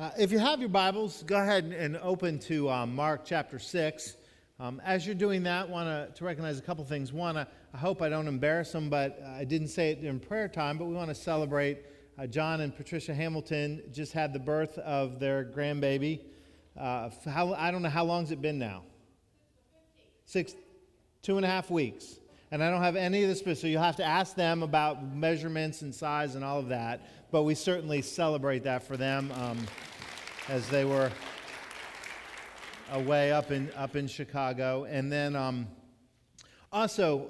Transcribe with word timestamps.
Uh, 0.00 0.10
if 0.18 0.32
you 0.32 0.38
have 0.38 0.60
your 0.60 0.68
Bibles, 0.70 1.22
go 1.24 1.36
ahead 1.36 1.62
and, 1.62 1.74
and 1.74 1.96
open 1.98 2.38
to 2.38 2.70
um, 2.70 2.94
Mark 2.94 3.20
chapter 3.22 3.58
6. 3.58 4.16
Um, 4.58 4.80
as 4.82 5.04
you're 5.04 5.14
doing 5.14 5.42
that, 5.42 5.68
want 5.68 6.16
to 6.16 6.24
recognize 6.24 6.58
a 6.58 6.62
couple 6.62 6.82
things. 6.86 7.12
One, 7.12 7.36
I, 7.36 7.44
I, 7.74 7.76
hope 7.76 8.00
I 8.00 8.08
don't 8.08 8.26
embarrass 8.26 8.72
them, 8.72 8.88
but 8.88 9.22
I 9.36 9.44
didn't 9.44 9.68
say 9.68 9.90
it 9.90 10.02
in 10.02 10.18
prayer 10.18 10.48
time, 10.48 10.78
but 10.78 10.86
we 10.86 10.94
want 10.94 11.10
to 11.10 11.14
celebrate 11.14 11.80
uh, 12.18 12.26
John 12.26 12.62
and 12.62 12.74
Patricia 12.74 13.12
Hamilton 13.12 13.82
just 13.92 14.14
had 14.14 14.32
the 14.32 14.38
birth 14.38 14.78
of 14.78 15.20
their 15.20 15.44
grandbaby. 15.44 16.20
Uh, 16.78 17.10
how, 17.26 17.52
I 17.52 17.70
don't 17.70 17.82
know, 17.82 17.90
how 17.90 18.04
long 18.04 18.22
has 18.22 18.30
it 18.30 18.40
been 18.40 18.58
now? 18.58 18.84
Six, 20.24 20.54
two 21.20 21.36
and 21.36 21.44
a 21.44 21.48
half 21.50 21.70
weeks. 21.70 22.20
And 22.52 22.64
I 22.64 22.70
don't 22.70 22.82
have 22.82 22.96
any 22.96 23.22
of 23.22 23.28
the 23.28 23.34
specifics, 23.34 23.60
so 23.60 23.66
you'll 23.66 23.82
have 23.82 23.96
to 23.96 24.04
ask 24.04 24.34
them 24.34 24.62
about 24.62 25.14
measurements 25.14 25.82
and 25.82 25.94
size 25.94 26.36
and 26.36 26.44
all 26.44 26.58
of 26.58 26.70
that. 26.70 27.06
But 27.30 27.42
we 27.42 27.54
certainly 27.54 28.02
celebrate 28.02 28.64
that 28.64 28.82
for 28.82 28.96
them. 28.96 29.30
Um, 29.36 29.58
as 30.50 30.68
they 30.68 30.84
were 30.84 31.08
away 32.90 33.30
up 33.30 33.52
in, 33.52 33.70
up 33.76 33.94
in 33.94 34.08
Chicago. 34.08 34.82
And 34.82 35.10
then 35.10 35.36
um, 35.36 35.68
also, 36.72 37.28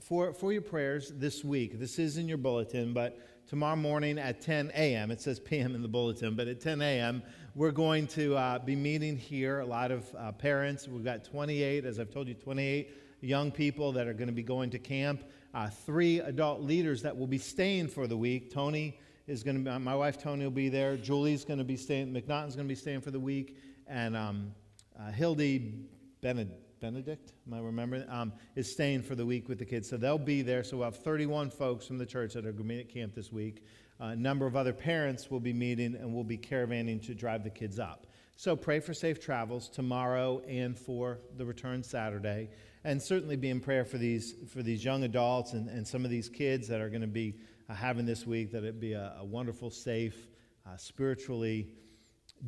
for, 0.00 0.32
for 0.32 0.54
your 0.54 0.62
prayers 0.62 1.12
this 1.16 1.44
week, 1.44 1.78
this 1.78 1.98
is 1.98 2.16
in 2.16 2.28
your 2.28 2.38
bulletin, 2.38 2.94
but 2.94 3.18
tomorrow 3.46 3.76
morning 3.76 4.18
at 4.18 4.40
10 4.40 4.72
a.m., 4.74 5.10
it 5.10 5.20
says 5.20 5.38
p.m. 5.38 5.74
in 5.74 5.82
the 5.82 5.88
bulletin, 5.88 6.34
but 6.34 6.48
at 6.48 6.62
10 6.62 6.80
a.m., 6.80 7.22
we're 7.54 7.72
going 7.72 8.06
to 8.06 8.34
uh, 8.36 8.58
be 8.58 8.74
meeting 8.74 9.18
here. 9.18 9.60
A 9.60 9.66
lot 9.66 9.90
of 9.90 10.06
uh, 10.16 10.32
parents. 10.32 10.88
We've 10.88 11.04
got 11.04 11.24
28, 11.24 11.84
as 11.84 12.00
I've 12.00 12.10
told 12.10 12.26
you, 12.26 12.32
28 12.32 12.90
young 13.20 13.50
people 13.50 13.92
that 13.92 14.06
are 14.06 14.14
going 14.14 14.28
to 14.28 14.32
be 14.32 14.42
going 14.42 14.70
to 14.70 14.78
camp. 14.78 15.24
Uh, 15.52 15.68
three 15.68 16.20
adult 16.20 16.62
leaders 16.62 17.02
that 17.02 17.14
will 17.18 17.26
be 17.26 17.36
staying 17.36 17.88
for 17.88 18.06
the 18.06 18.16
week. 18.16 18.50
Tony 18.50 18.98
is 19.26 19.42
going 19.42 19.64
to 19.64 19.70
be, 19.70 19.78
my 19.78 19.94
wife 19.94 20.18
Tony 20.18 20.44
will 20.44 20.50
be 20.50 20.68
there. 20.68 20.96
Julie's 20.96 21.44
going 21.44 21.58
to 21.58 21.64
be 21.64 21.76
staying, 21.76 22.12
McNaughton's 22.12 22.56
going 22.56 22.66
to 22.66 22.72
be 22.72 22.74
staying 22.74 23.00
for 23.00 23.10
the 23.10 23.20
week. 23.20 23.56
And 23.86 24.16
um, 24.16 24.52
uh, 24.98 25.10
Hildy 25.10 25.86
Benedict, 26.20 27.32
am 27.46 27.54
I 27.54 27.60
remembering, 27.60 28.08
um, 28.08 28.32
is 28.56 28.70
staying 28.70 29.02
for 29.02 29.14
the 29.14 29.24
week 29.24 29.48
with 29.48 29.58
the 29.58 29.64
kids. 29.64 29.88
So 29.88 29.96
they'll 29.96 30.18
be 30.18 30.42
there. 30.42 30.64
So 30.64 30.78
we'll 30.78 30.86
have 30.86 30.96
31 30.96 31.50
folks 31.50 31.86
from 31.86 31.98
the 31.98 32.06
church 32.06 32.34
that 32.34 32.46
are 32.46 32.52
going 32.52 32.68
to 32.68 32.74
be 32.74 32.80
at 32.80 32.88
camp 32.88 33.14
this 33.14 33.32
week. 33.32 33.64
Uh, 34.00 34.06
a 34.06 34.16
number 34.16 34.46
of 34.46 34.56
other 34.56 34.72
parents 34.72 35.30
will 35.30 35.40
be 35.40 35.52
meeting 35.52 35.94
and 35.94 36.12
we'll 36.12 36.24
be 36.24 36.38
caravanning 36.38 37.04
to 37.06 37.14
drive 37.14 37.44
the 37.44 37.50
kids 37.50 37.78
up. 37.78 38.06
So 38.36 38.56
pray 38.56 38.80
for 38.80 38.94
safe 38.94 39.20
travels 39.20 39.68
tomorrow 39.68 40.40
and 40.48 40.76
for 40.76 41.20
the 41.36 41.44
return 41.44 41.82
Saturday. 41.84 42.50
And 42.82 43.00
certainly 43.00 43.36
be 43.36 43.50
in 43.50 43.60
prayer 43.60 43.84
for 43.84 43.98
these, 43.98 44.34
for 44.52 44.62
these 44.62 44.84
young 44.84 45.04
adults 45.04 45.52
and, 45.52 45.68
and 45.68 45.86
some 45.86 46.04
of 46.04 46.10
these 46.10 46.28
kids 46.28 46.66
that 46.66 46.80
are 46.80 46.88
going 46.88 47.02
to 47.02 47.06
be 47.06 47.36
having 47.72 48.06
this 48.06 48.26
week, 48.26 48.52
that 48.52 48.64
it 48.64 48.80
be 48.80 48.92
a, 48.92 49.16
a 49.18 49.24
wonderful, 49.24 49.70
safe, 49.70 50.28
uh, 50.66 50.76
spiritually 50.76 51.68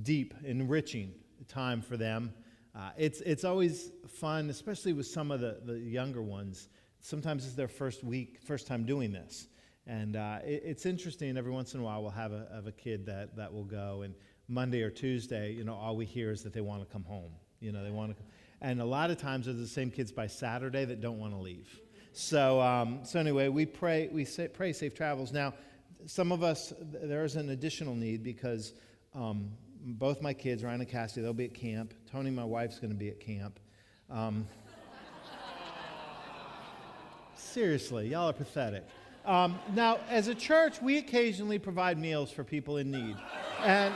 deep, 0.02 0.34
enriching 0.44 1.12
time 1.48 1.82
for 1.82 1.96
them. 1.96 2.32
Uh, 2.74 2.90
it's, 2.96 3.20
it's 3.20 3.44
always 3.44 3.90
fun, 4.08 4.50
especially 4.50 4.92
with 4.92 5.06
some 5.06 5.30
of 5.30 5.40
the, 5.40 5.60
the 5.64 5.78
younger 5.78 6.22
ones. 6.22 6.68
Sometimes 7.00 7.44
it's 7.44 7.54
their 7.54 7.68
first 7.68 8.02
week, 8.02 8.40
first 8.44 8.66
time 8.66 8.84
doing 8.84 9.12
this. 9.12 9.48
And 9.86 10.16
uh, 10.16 10.38
it, 10.44 10.62
it's 10.64 10.86
interesting, 10.86 11.36
every 11.36 11.52
once 11.52 11.74
in 11.74 11.80
a 11.80 11.82
while, 11.82 12.02
we'll 12.02 12.10
have 12.10 12.32
a, 12.32 12.48
have 12.54 12.66
a 12.66 12.72
kid 12.72 13.06
that, 13.06 13.36
that 13.36 13.52
will 13.52 13.64
go. 13.64 14.02
And 14.02 14.14
Monday 14.48 14.82
or 14.82 14.90
Tuesday, 14.90 15.52
you 15.52 15.64
know, 15.64 15.74
all 15.74 15.96
we 15.96 16.06
hear 16.06 16.30
is 16.30 16.42
that 16.42 16.52
they 16.52 16.60
want 16.60 16.82
to 16.82 16.92
come 16.92 17.04
home. 17.04 17.32
You 17.60 17.72
know, 17.72 17.84
they 17.84 17.90
want 17.90 18.16
to. 18.16 18.22
And 18.60 18.80
a 18.80 18.84
lot 18.84 19.10
of 19.10 19.18
times, 19.18 19.46
they're 19.46 19.54
the 19.54 19.66
same 19.66 19.90
kids 19.90 20.10
by 20.10 20.26
Saturday 20.26 20.84
that 20.84 21.00
don't 21.00 21.18
want 21.18 21.34
to 21.34 21.38
leave. 21.38 21.68
So, 22.16 22.60
um, 22.60 23.00
so 23.02 23.18
anyway, 23.18 23.48
we 23.48 23.66
pray, 23.66 24.08
we 24.12 24.24
say, 24.24 24.46
pray 24.46 24.72
safe 24.72 24.94
travels. 24.94 25.32
Now, 25.32 25.52
some 26.06 26.30
of 26.30 26.44
us, 26.44 26.72
there 26.80 27.24
is 27.24 27.34
an 27.34 27.50
additional 27.50 27.96
need 27.96 28.22
because 28.22 28.72
um, 29.16 29.50
both 29.84 30.22
my 30.22 30.32
kids, 30.32 30.62
Ryan 30.62 30.80
and 30.80 30.88
Cassie, 30.88 31.20
they'll 31.20 31.32
be 31.32 31.46
at 31.46 31.54
camp. 31.54 31.92
Tony, 32.08 32.30
my 32.30 32.44
wife's 32.44 32.78
going 32.78 32.92
to 32.92 32.96
be 32.96 33.08
at 33.08 33.18
camp. 33.18 33.58
Um, 34.08 34.46
seriously, 37.34 38.10
y'all 38.10 38.28
are 38.28 38.32
pathetic. 38.32 38.86
Um, 39.24 39.58
now, 39.74 39.98
as 40.08 40.28
a 40.28 40.36
church, 40.36 40.80
we 40.80 40.98
occasionally 40.98 41.58
provide 41.58 41.98
meals 41.98 42.30
for 42.30 42.44
people 42.44 42.76
in 42.76 42.92
need. 42.92 43.16
And 43.60 43.92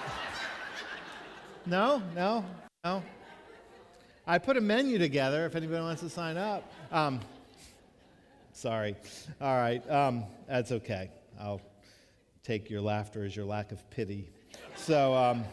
no, 1.67 2.03
no, 2.17 2.45
no. 2.83 3.01
I 4.27 4.39
put 4.39 4.57
a 4.57 4.61
menu 4.61 4.99
together 4.99 5.47
if 5.47 5.55
anybody 5.55 5.83
wants 5.83 6.03
to 6.03 6.11
sign 6.11 6.37
up. 6.37 6.69
Um, 6.91 7.21
Sorry. 8.59 8.97
All 9.41 9.57
right. 9.57 9.89
Um, 9.89 10.25
that's 10.49 10.73
okay. 10.73 11.13
I'll 11.39 11.61
take 12.43 12.69
your 12.69 12.81
laughter 12.81 13.25
as 13.25 13.37
your 13.37 13.45
lack 13.45 13.71
of 13.71 13.89
pity. 13.89 14.31
So, 14.75 15.15
um, 15.15 15.45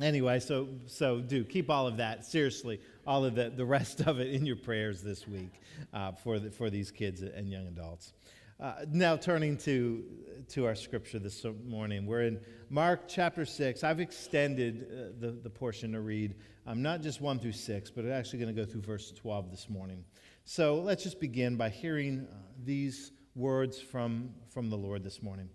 anyway, 0.00 0.40
so, 0.40 0.66
so 0.86 1.20
do 1.20 1.44
keep 1.44 1.70
all 1.70 1.86
of 1.86 1.98
that, 1.98 2.24
seriously, 2.24 2.80
all 3.06 3.24
of 3.24 3.36
the, 3.36 3.50
the 3.50 3.64
rest 3.64 4.00
of 4.00 4.18
it 4.18 4.32
in 4.32 4.44
your 4.44 4.56
prayers 4.56 5.00
this 5.00 5.28
week 5.28 5.52
uh, 5.92 6.10
for, 6.10 6.40
the, 6.40 6.50
for 6.50 6.70
these 6.70 6.90
kids 6.90 7.22
and 7.22 7.48
young 7.48 7.68
adults. 7.68 8.14
Uh, 8.60 8.72
now, 8.92 9.16
turning 9.16 9.56
to, 9.56 10.04
to 10.48 10.64
our 10.64 10.76
scripture 10.76 11.18
this 11.18 11.44
morning, 11.66 12.06
we're 12.06 12.22
in 12.22 12.40
Mark 12.70 13.08
chapter 13.08 13.44
6. 13.44 13.82
I've 13.82 13.98
extended 13.98 14.86
uh, 14.86 15.12
the, 15.18 15.32
the 15.32 15.50
portion 15.50 15.90
to 15.90 16.00
read, 16.00 16.36
um, 16.64 16.80
not 16.80 17.00
just 17.00 17.20
1 17.20 17.40
through 17.40 17.50
6, 17.50 17.90
but 17.90 18.04
I'm 18.04 18.12
actually 18.12 18.38
going 18.38 18.54
to 18.54 18.64
go 18.64 18.64
through 18.64 18.82
verse 18.82 19.10
12 19.10 19.50
this 19.50 19.68
morning. 19.68 20.04
So 20.44 20.76
let's 20.76 21.02
just 21.02 21.18
begin 21.18 21.56
by 21.56 21.68
hearing 21.68 22.28
uh, 22.30 22.36
these 22.62 23.10
words 23.34 23.80
from, 23.80 24.30
from 24.50 24.70
the 24.70 24.76
Lord 24.76 25.02
this 25.02 25.20
morning. 25.20 25.48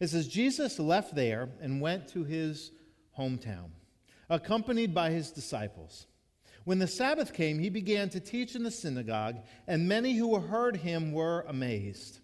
It 0.00 0.08
says, 0.08 0.26
Jesus 0.26 0.80
left 0.80 1.14
there 1.14 1.48
and 1.60 1.80
went 1.80 2.08
to 2.08 2.24
his 2.24 2.72
hometown, 3.16 3.70
accompanied 4.28 4.92
by 4.92 5.10
his 5.10 5.30
disciples. 5.30 6.08
When 6.64 6.80
the 6.80 6.88
Sabbath 6.88 7.32
came, 7.32 7.60
he 7.60 7.70
began 7.70 8.08
to 8.08 8.18
teach 8.18 8.56
in 8.56 8.64
the 8.64 8.70
synagogue, 8.72 9.36
and 9.68 9.86
many 9.88 10.16
who 10.16 10.36
heard 10.40 10.78
him 10.78 11.12
were 11.12 11.44
amazed. 11.46 12.18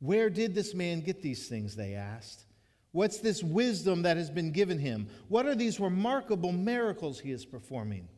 Where 0.00 0.30
did 0.30 0.54
this 0.54 0.74
man 0.74 1.00
get 1.00 1.22
these 1.22 1.48
things? 1.48 1.76
They 1.76 1.94
asked. 1.94 2.44
What's 2.92 3.18
this 3.18 3.42
wisdom 3.42 4.02
that 4.02 4.16
has 4.16 4.30
been 4.30 4.52
given 4.52 4.78
him? 4.78 5.08
What 5.28 5.46
are 5.46 5.54
these 5.54 5.78
remarkable 5.78 6.52
miracles 6.52 7.20
he 7.20 7.30
is 7.30 7.44
performing? 7.44 8.08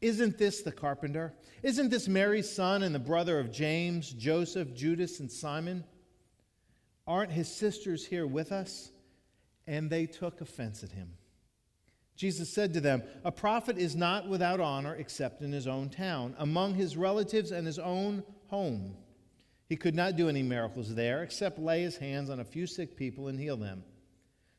Isn't 0.00 0.36
this 0.36 0.62
the 0.62 0.72
carpenter? 0.72 1.32
Isn't 1.62 1.90
this 1.90 2.08
Mary's 2.08 2.52
son 2.52 2.82
and 2.82 2.94
the 2.94 2.98
brother 2.98 3.38
of 3.38 3.52
James, 3.52 4.10
Joseph, 4.10 4.74
Judas, 4.74 5.20
and 5.20 5.30
Simon? 5.30 5.84
Aren't 7.06 7.32
his 7.32 7.52
sisters 7.52 8.06
here 8.06 8.26
with 8.26 8.52
us? 8.52 8.90
And 9.66 9.88
they 9.88 10.06
took 10.06 10.40
offense 10.40 10.82
at 10.82 10.90
him. 10.90 11.14
Jesus 12.16 12.52
said 12.52 12.74
to 12.74 12.80
them, 12.80 13.02
A 13.24 13.32
prophet 13.32 13.78
is 13.78 13.96
not 13.96 14.28
without 14.28 14.60
honor 14.60 14.94
except 14.94 15.42
in 15.42 15.52
his 15.52 15.66
own 15.66 15.88
town, 15.88 16.34
among 16.38 16.74
his 16.74 16.96
relatives 16.96 17.52
and 17.52 17.66
his 17.66 17.78
own 17.78 18.22
home. 18.48 18.96
He 19.72 19.76
could 19.76 19.94
not 19.94 20.16
do 20.16 20.28
any 20.28 20.42
miracles 20.42 20.94
there 20.94 21.22
except 21.22 21.58
lay 21.58 21.80
his 21.80 21.96
hands 21.96 22.28
on 22.28 22.40
a 22.40 22.44
few 22.44 22.66
sick 22.66 22.94
people 22.94 23.28
and 23.28 23.40
heal 23.40 23.56
them. 23.56 23.84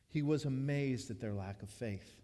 He 0.08 0.22
was 0.22 0.44
amazed 0.44 1.08
at 1.08 1.20
their 1.20 1.32
lack 1.32 1.62
of 1.62 1.70
faith. 1.70 2.16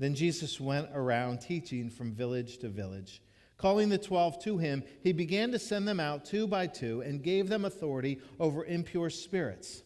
Then 0.00 0.16
Jesus 0.16 0.58
went 0.60 0.88
around 0.92 1.38
teaching 1.38 1.90
from 1.90 2.12
village 2.12 2.58
to 2.58 2.68
village. 2.68 3.22
Calling 3.58 3.90
the 3.90 3.98
twelve 3.98 4.42
to 4.42 4.58
him, 4.58 4.82
he 5.04 5.12
began 5.12 5.52
to 5.52 5.58
send 5.60 5.86
them 5.86 6.00
out 6.00 6.24
two 6.24 6.48
by 6.48 6.66
two 6.66 7.00
and 7.02 7.22
gave 7.22 7.48
them 7.48 7.64
authority 7.64 8.20
over 8.40 8.64
impure 8.64 9.08
spirits. 9.08 9.84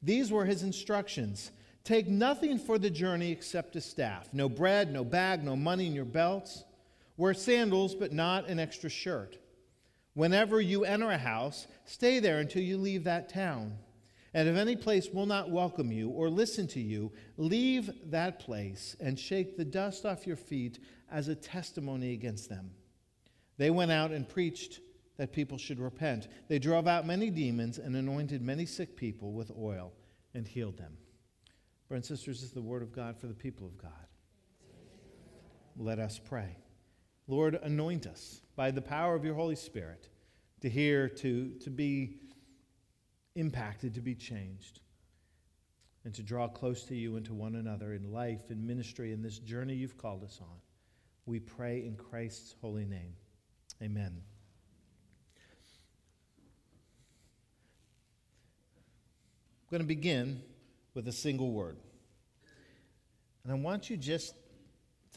These 0.00 0.30
were 0.30 0.44
his 0.44 0.62
instructions 0.62 1.50
Take 1.82 2.06
nothing 2.06 2.60
for 2.60 2.78
the 2.78 2.88
journey 2.88 3.32
except 3.32 3.74
a 3.74 3.80
staff 3.80 4.28
no 4.32 4.48
bread, 4.48 4.92
no 4.92 5.04
bag, 5.04 5.42
no 5.42 5.56
money 5.56 5.88
in 5.88 5.92
your 5.92 6.04
belts. 6.04 6.62
Wear 7.16 7.34
sandals, 7.34 7.96
but 7.96 8.12
not 8.12 8.46
an 8.48 8.60
extra 8.60 8.88
shirt. 8.88 9.38
Whenever 10.18 10.60
you 10.60 10.84
enter 10.84 11.12
a 11.12 11.16
house, 11.16 11.68
stay 11.84 12.18
there 12.18 12.40
until 12.40 12.60
you 12.60 12.76
leave 12.76 13.04
that 13.04 13.28
town. 13.28 13.78
And 14.34 14.48
if 14.48 14.56
any 14.56 14.74
place 14.74 15.10
will 15.10 15.26
not 15.26 15.48
welcome 15.48 15.92
you 15.92 16.08
or 16.08 16.28
listen 16.28 16.66
to 16.68 16.80
you, 16.80 17.12
leave 17.36 17.88
that 18.10 18.40
place 18.40 18.96
and 18.98 19.16
shake 19.16 19.56
the 19.56 19.64
dust 19.64 20.04
off 20.04 20.26
your 20.26 20.34
feet 20.34 20.80
as 21.08 21.28
a 21.28 21.36
testimony 21.36 22.14
against 22.14 22.48
them. 22.48 22.72
They 23.58 23.70
went 23.70 23.92
out 23.92 24.10
and 24.10 24.28
preached 24.28 24.80
that 25.18 25.32
people 25.32 25.56
should 25.56 25.78
repent. 25.78 26.26
They 26.48 26.58
drove 26.58 26.88
out 26.88 27.06
many 27.06 27.30
demons 27.30 27.78
and 27.78 27.94
anointed 27.94 28.42
many 28.42 28.66
sick 28.66 28.96
people 28.96 29.34
with 29.34 29.52
oil 29.56 29.92
and 30.34 30.48
healed 30.48 30.78
them. 30.78 30.96
Brothers 31.86 32.10
and 32.10 32.18
sisters, 32.18 32.40
this 32.40 32.48
is 32.48 32.54
the 32.54 32.60
word 32.60 32.82
of 32.82 32.90
God 32.90 33.16
for 33.20 33.28
the 33.28 33.34
people 33.34 33.68
of 33.68 33.78
God. 33.78 33.92
Let 35.76 36.00
us 36.00 36.18
pray. 36.18 36.56
Lord, 37.28 37.58
anoint 37.62 38.06
us 38.06 38.40
by 38.56 38.70
the 38.70 38.80
power 38.80 39.14
of 39.14 39.24
your 39.24 39.34
Holy 39.34 39.54
Spirit 39.54 40.08
to 40.62 40.68
hear, 40.68 41.08
to, 41.10 41.50
to 41.60 41.70
be 41.70 42.16
impacted 43.36 43.94
to 43.94 44.00
be 44.00 44.14
changed 44.14 44.80
and 46.04 46.14
to 46.14 46.22
draw 46.22 46.48
close 46.48 46.84
to 46.84 46.96
you 46.96 47.16
and 47.16 47.26
to 47.26 47.34
one 47.34 47.54
another 47.54 47.92
in 47.92 48.12
life, 48.12 48.50
in 48.50 48.66
ministry, 48.66 49.12
in 49.12 49.22
this 49.22 49.38
journey 49.38 49.74
you've 49.74 49.98
called 49.98 50.24
us 50.24 50.38
on. 50.40 50.56
We 51.26 51.38
pray 51.38 51.84
in 51.84 51.96
Christ's 51.96 52.54
holy 52.62 52.86
name. 52.86 53.12
Amen. 53.82 54.22
I'm 59.60 59.70
going 59.70 59.82
to 59.82 59.86
begin 59.86 60.40
with 60.94 61.06
a 61.08 61.12
single 61.12 61.52
word. 61.52 61.76
And 63.44 63.52
I 63.52 63.56
want 63.56 63.90
you 63.90 63.98
just 63.98 64.34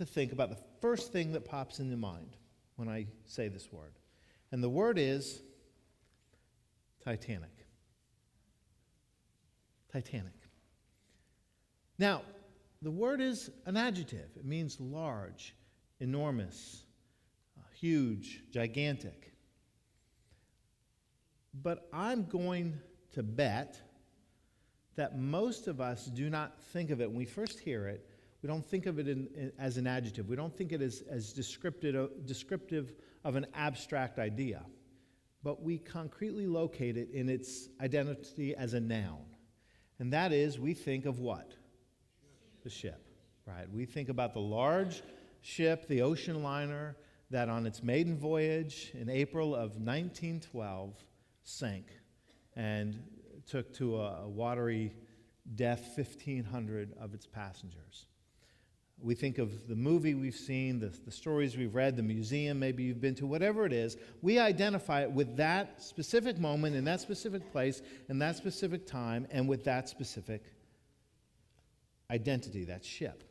to 0.01 0.05
think 0.05 0.31
about 0.31 0.49
the 0.49 0.57
first 0.81 1.13
thing 1.13 1.31
that 1.33 1.45
pops 1.45 1.79
in 1.79 1.87
your 1.87 1.97
mind 1.97 2.35
when 2.75 2.89
I 2.89 3.05
say 3.25 3.47
this 3.47 3.71
word. 3.71 3.93
And 4.51 4.63
the 4.63 4.69
word 4.69 4.97
is 4.97 5.41
Titanic. 7.05 7.67
Titanic. 9.93 10.33
Now, 11.99 12.23
the 12.81 12.89
word 12.89 13.21
is 13.21 13.51
an 13.67 13.77
adjective. 13.77 14.29
It 14.35 14.43
means 14.43 14.79
large, 14.79 15.55
enormous, 15.99 16.81
uh, 17.59 17.61
huge, 17.79 18.43
gigantic. 18.51 19.33
But 21.53 21.87
I'm 21.93 22.25
going 22.25 22.79
to 23.13 23.21
bet 23.21 23.79
that 24.95 25.19
most 25.19 25.67
of 25.67 25.79
us 25.79 26.05
do 26.05 26.29
not 26.29 26.59
think 26.73 26.89
of 26.89 27.01
it 27.01 27.07
when 27.07 27.17
we 27.17 27.25
first 27.25 27.59
hear 27.59 27.87
it. 27.87 28.10
We 28.41 28.47
don't 28.47 28.65
think 28.65 28.85
of 28.85 28.97
it 28.97 29.07
in, 29.07 29.27
in, 29.35 29.51
as 29.59 29.77
an 29.77 29.85
adjective. 29.85 30.27
We 30.27 30.35
don't 30.35 30.55
think 30.55 30.71
it 30.71 30.81
as, 30.81 31.03
as 31.09 31.31
descriptive, 31.31 32.25
descriptive 32.25 32.93
of 33.23 33.35
an 33.35 33.45
abstract 33.53 34.17
idea. 34.17 34.63
But 35.43 35.61
we 35.61 35.77
concretely 35.77 36.47
locate 36.47 36.97
it 36.97 37.11
in 37.11 37.29
its 37.29 37.69
identity 37.79 38.55
as 38.55 38.73
a 38.73 38.79
noun. 38.79 39.25
And 39.99 40.13
that 40.13 40.31
is, 40.33 40.59
we 40.59 40.73
think 40.73 41.05
of 41.05 41.19
what? 41.19 41.53
The 42.63 42.69
ship, 42.69 43.05
right? 43.45 43.71
We 43.71 43.85
think 43.85 44.09
about 44.09 44.33
the 44.33 44.39
large 44.39 45.03
ship, 45.41 45.87
the 45.87 46.01
ocean 46.01 46.41
liner, 46.41 46.95
that 47.29 47.49
on 47.49 47.65
its 47.65 47.81
maiden 47.81 48.17
voyage 48.17 48.91
in 48.93 49.09
April 49.09 49.55
of 49.55 49.77
1912 49.77 50.93
sank 51.43 51.85
and 52.55 53.01
took 53.47 53.73
to 53.75 53.97
a, 53.97 54.23
a 54.23 54.29
watery 54.29 54.93
death 55.55 55.93
1,500 55.95 56.93
of 56.99 57.13
its 57.13 57.25
passengers. 57.25 58.07
We 59.03 59.15
think 59.15 59.37
of 59.37 59.67
the 59.67 59.75
movie 59.75 60.13
we've 60.13 60.35
seen, 60.35 60.79
the, 60.79 60.93
the 61.05 61.11
stories 61.11 61.57
we've 61.57 61.73
read, 61.73 61.95
the 61.95 62.03
museum 62.03 62.59
maybe 62.59 62.83
you've 62.83 63.01
been 63.01 63.15
to, 63.15 63.25
whatever 63.25 63.65
it 63.65 63.73
is. 63.73 63.97
We 64.21 64.37
identify 64.37 65.01
it 65.01 65.11
with 65.11 65.37
that 65.37 65.81
specific 65.81 66.37
moment, 66.37 66.75
in 66.75 66.83
that 66.85 67.01
specific 67.01 67.51
place, 67.51 67.81
in 68.09 68.19
that 68.19 68.35
specific 68.35 68.85
time, 68.85 69.27
and 69.31 69.47
with 69.47 69.63
that 69.63 69.89
specific 69.89 70.43
identity, 72.11 72.65
that 72.65 72.85
ship. 72.85 73.23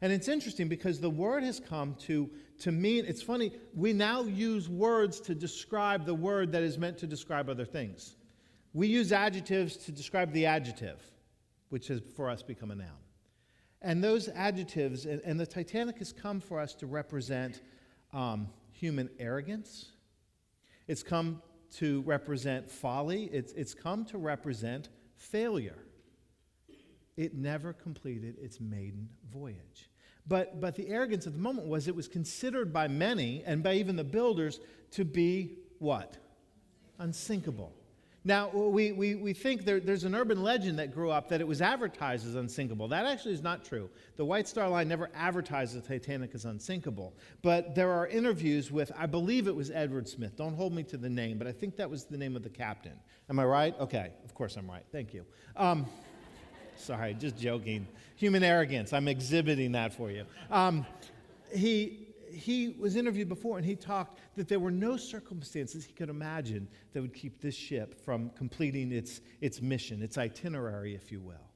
And 0.00 0.12
it's 0.12 0.26
interesting 0.26 0.68
because 0.68 0.98
the 0.98 1.10
word 1.10 1.44
has 1.44 1.60
come 1.60 1.94
to, 2.06 2.28
to 2.60 2.72
mean, 2.72 3.04
it's 3.06 3.22
funny, 3.22 3.52
we 3.74 3.92
now 3.92 4.22
use 4.22 4.68
words 4.68 5.20
to 5.20 5.34
describe 5.34 6.04
the 6.04 6.14
word 6.14 6.50
that 6.52 6.62
is 6.64 6.76
meant 6.76 6.98
to 6.98 7.06
describe 7.06 7.48
other 7.48 7.64
things. 7.64 8.16
We 8.74 8.88
use 8.88 9.12
adjectives 9.12 9.76
to 9.76 9.92
describe 9.92 10.32
the 10.32 10.46
adjective, 10.46 11.00
which 11.68 11.86
has 11.86 12.00
for 12.16 12.28
us 12.28 12.42
become 12.42 12.72
a 12.72 12.74
noun. 12.74 12.88
And 13.82 14.02
those 14.02 14.28
adjectives, 14.28 15.06
and, 15.06 15.20
and 15.24 15.38
the 15.38 15.46
Titanic 15.46 15.98
has 15.98 16.12
come 16.12 16.40
for 16.40 16.60
us 16.60 16.72
to 16.74 16.86
represent 16.86 17.60
um, 18.12 18.48
human 18.70 19.10
arrogance. 19.18 19.90
It's 20.86 21.02
come 21.02 21.42
to 21.78 22.02
represent 22.02 22.70
folly. 22.70 23.24
It's, 23.24 23.52
it's 23.52 23.74
come 23.74 24.04
to 24.06 24.18
represent 24.18 24.88
failure. 25.16 25.78
It 27.16 27.34
never 27.34 27.72
completed 27.72 28.36
its 28.40 28.60
maiden 28.60 29.08
voyage. 29.32 29.90
But, 30.26 30.60
but 30.60 30.76
the 30.76 30.88
arrogance 30.88 31.26
of 31.26 31.32
the 31.32 31.38
moment 31.40 31.66
was 31.66 31.88
it 31.88 31.96
was 31.96 32.06
considered 32.06 32.72
by 32.72 32.86
many 32.88 33.42
and 33.44 33.62
by 33.62 33.74
even 33.74 33.96
the 33.96 34.04
builders 34.04 34.60
to 34.92 35.04
be 35.04 35.58
what? 35.78 36.16
Unsinkable. 36.98 37.72
Now, 38.24 38.50
we, 38.50 38.92
we, 38.92 39.16
we 39.16 39.32
think 39.32 39.64
there, 39.64 39.80
there's 39.80 40.04
an 40.04 40.14
urban 40.14 40.44
legend 40.44 40.78
that 40.78 40.94
grew 40.94 41.10
up 41.10 41.28
that 41.30 41.40
it 41.40 41.48
was 41.48 41.60
advertised 41.60 42.24
as 42.26 42.36
unsinkable. 42.36 42.86
That 42.86 43.04
actually 43.04 43.34
is 43.34 43.42
not 43.42 43.64
true. 43.64 43.90
The 44.16 44.24
White 44.24 44.46
Star 44.46 44.68
Line 44.68 44.86
never 44.86 45.10
advertised 45.12 45.76
the 45.76 45.80
Titanic 45.80 46.32
as 46.34 46.44
unsinkable. 46.44 47.14
But 47.42 47.74
there 47.74 47.90
are 47.90 48.06
interviews 48.06 48.70
with, 48.70 48.92
I 48.96 49.06
believe 49.06 49.48
it 49.48 49.56
was 49.56 49.72
Edward 49.72 50.08
Smith. 50.08 50.36
Don't 50.36 50.54
hold 50.54 50.72
me 50.72 50.84
to 50.84 50.96
the 50.96 51.08
name, 51.08 51.36
but 51.36 51.48
I 51.48 51.52
think 51.52 51.76
that 51.76 51.90
was 51.90 52.04
the 52.04 52.16
name 52.16 52.36
of 52.36 52.44
the 52.44 52.50
captain. 52.50 52.94
Am 53.28 53.40
I 53.40 53.44
right? 53.44 53.80
Okay, 53.80 54.12
of 54.24 54.34
course 54.34 54.56
I'm 54.56 54.70
right. 54.70 54.84
Thank 54.92 55.12
you. 55.12 55.24
Um, 55.56 55.86
sorry, 56.76 57.14
just 57.14 57.36
joking. 57.36 57.88
Human 58.14 58.44
arrogance. 58.44 58.92
I'm 58.92 59.08
exhibiting 59.08 59.72
that 59.72 59.94
for 59.94 60.12
you. 60.12 60.26
Um, 60.48 60.86
he, 61.52 62.06
he 62.32 62.74
was 62.78 62.96
interviewed 62.96 63.28
before 63.28 63.56
and 63.56 63.66
he 63.66 63.76
talked 63.76 64.18
that 64.36 64.48
there 64.48 64.58
were 64.58 64.70
no 64.70 64.96
circumstances 64.96 65.84
he 65.84 65.92
could 65.92 66.08
imagine 66.08 66.68
that 66.92 67.00
would 67.00 67.14
keep 67.14 67.40
this 67.40 67.54
ship 67.54 68.04
from 68.04 68.30
completing 68.30 68.92
its, 68.92 69.20
its 69.40 69.60
mission, 69.60 70.02
its 70.02 70.18
itinerary, 70.18 70.94
if 70.94 71.12
you 71.12 71.20
will. 71.20 71.50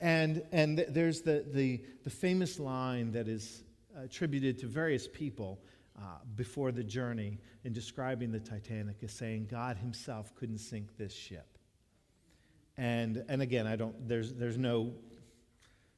And, 0.00 0.42
and 0.52 0.78
th- 0.78 0.88
there's 0.90 1.22
the, 1.22 1.44
the, 1.52 1.82
the 2.04 2.10
famous 2.10 2.58
line 2.58 3.12
that 3.12 3.28
is 3.28 3.64
attributed 3.96 4.58
to 4.60 4.66
various 4.66 5.06
people 5.08 5.60
uh, 5.98 6.02
before 6.36 6.72
the 6.72 6.84
journey 6.84 7.38
in 7.64 7.72
describing 7.72 8.32
the 8.32 8.40
Titanic 8.40 8.96
as 9.02 9.12
saying 9.12 9.48
God 9.50 9.76
himself 9.76 10.34
couldn't 10.34 10.58
sink 10.58 10.96
this 10.96 11.12
ship. 11.12 11.58
And, 12.78 13.24
and 13.28 13.42
again, 13.42 13.66
I 13.66 13.76
don't, 13.76 14.08
there's, 14.08 14.32
there's 14.32 14.56
no 14.56 14.94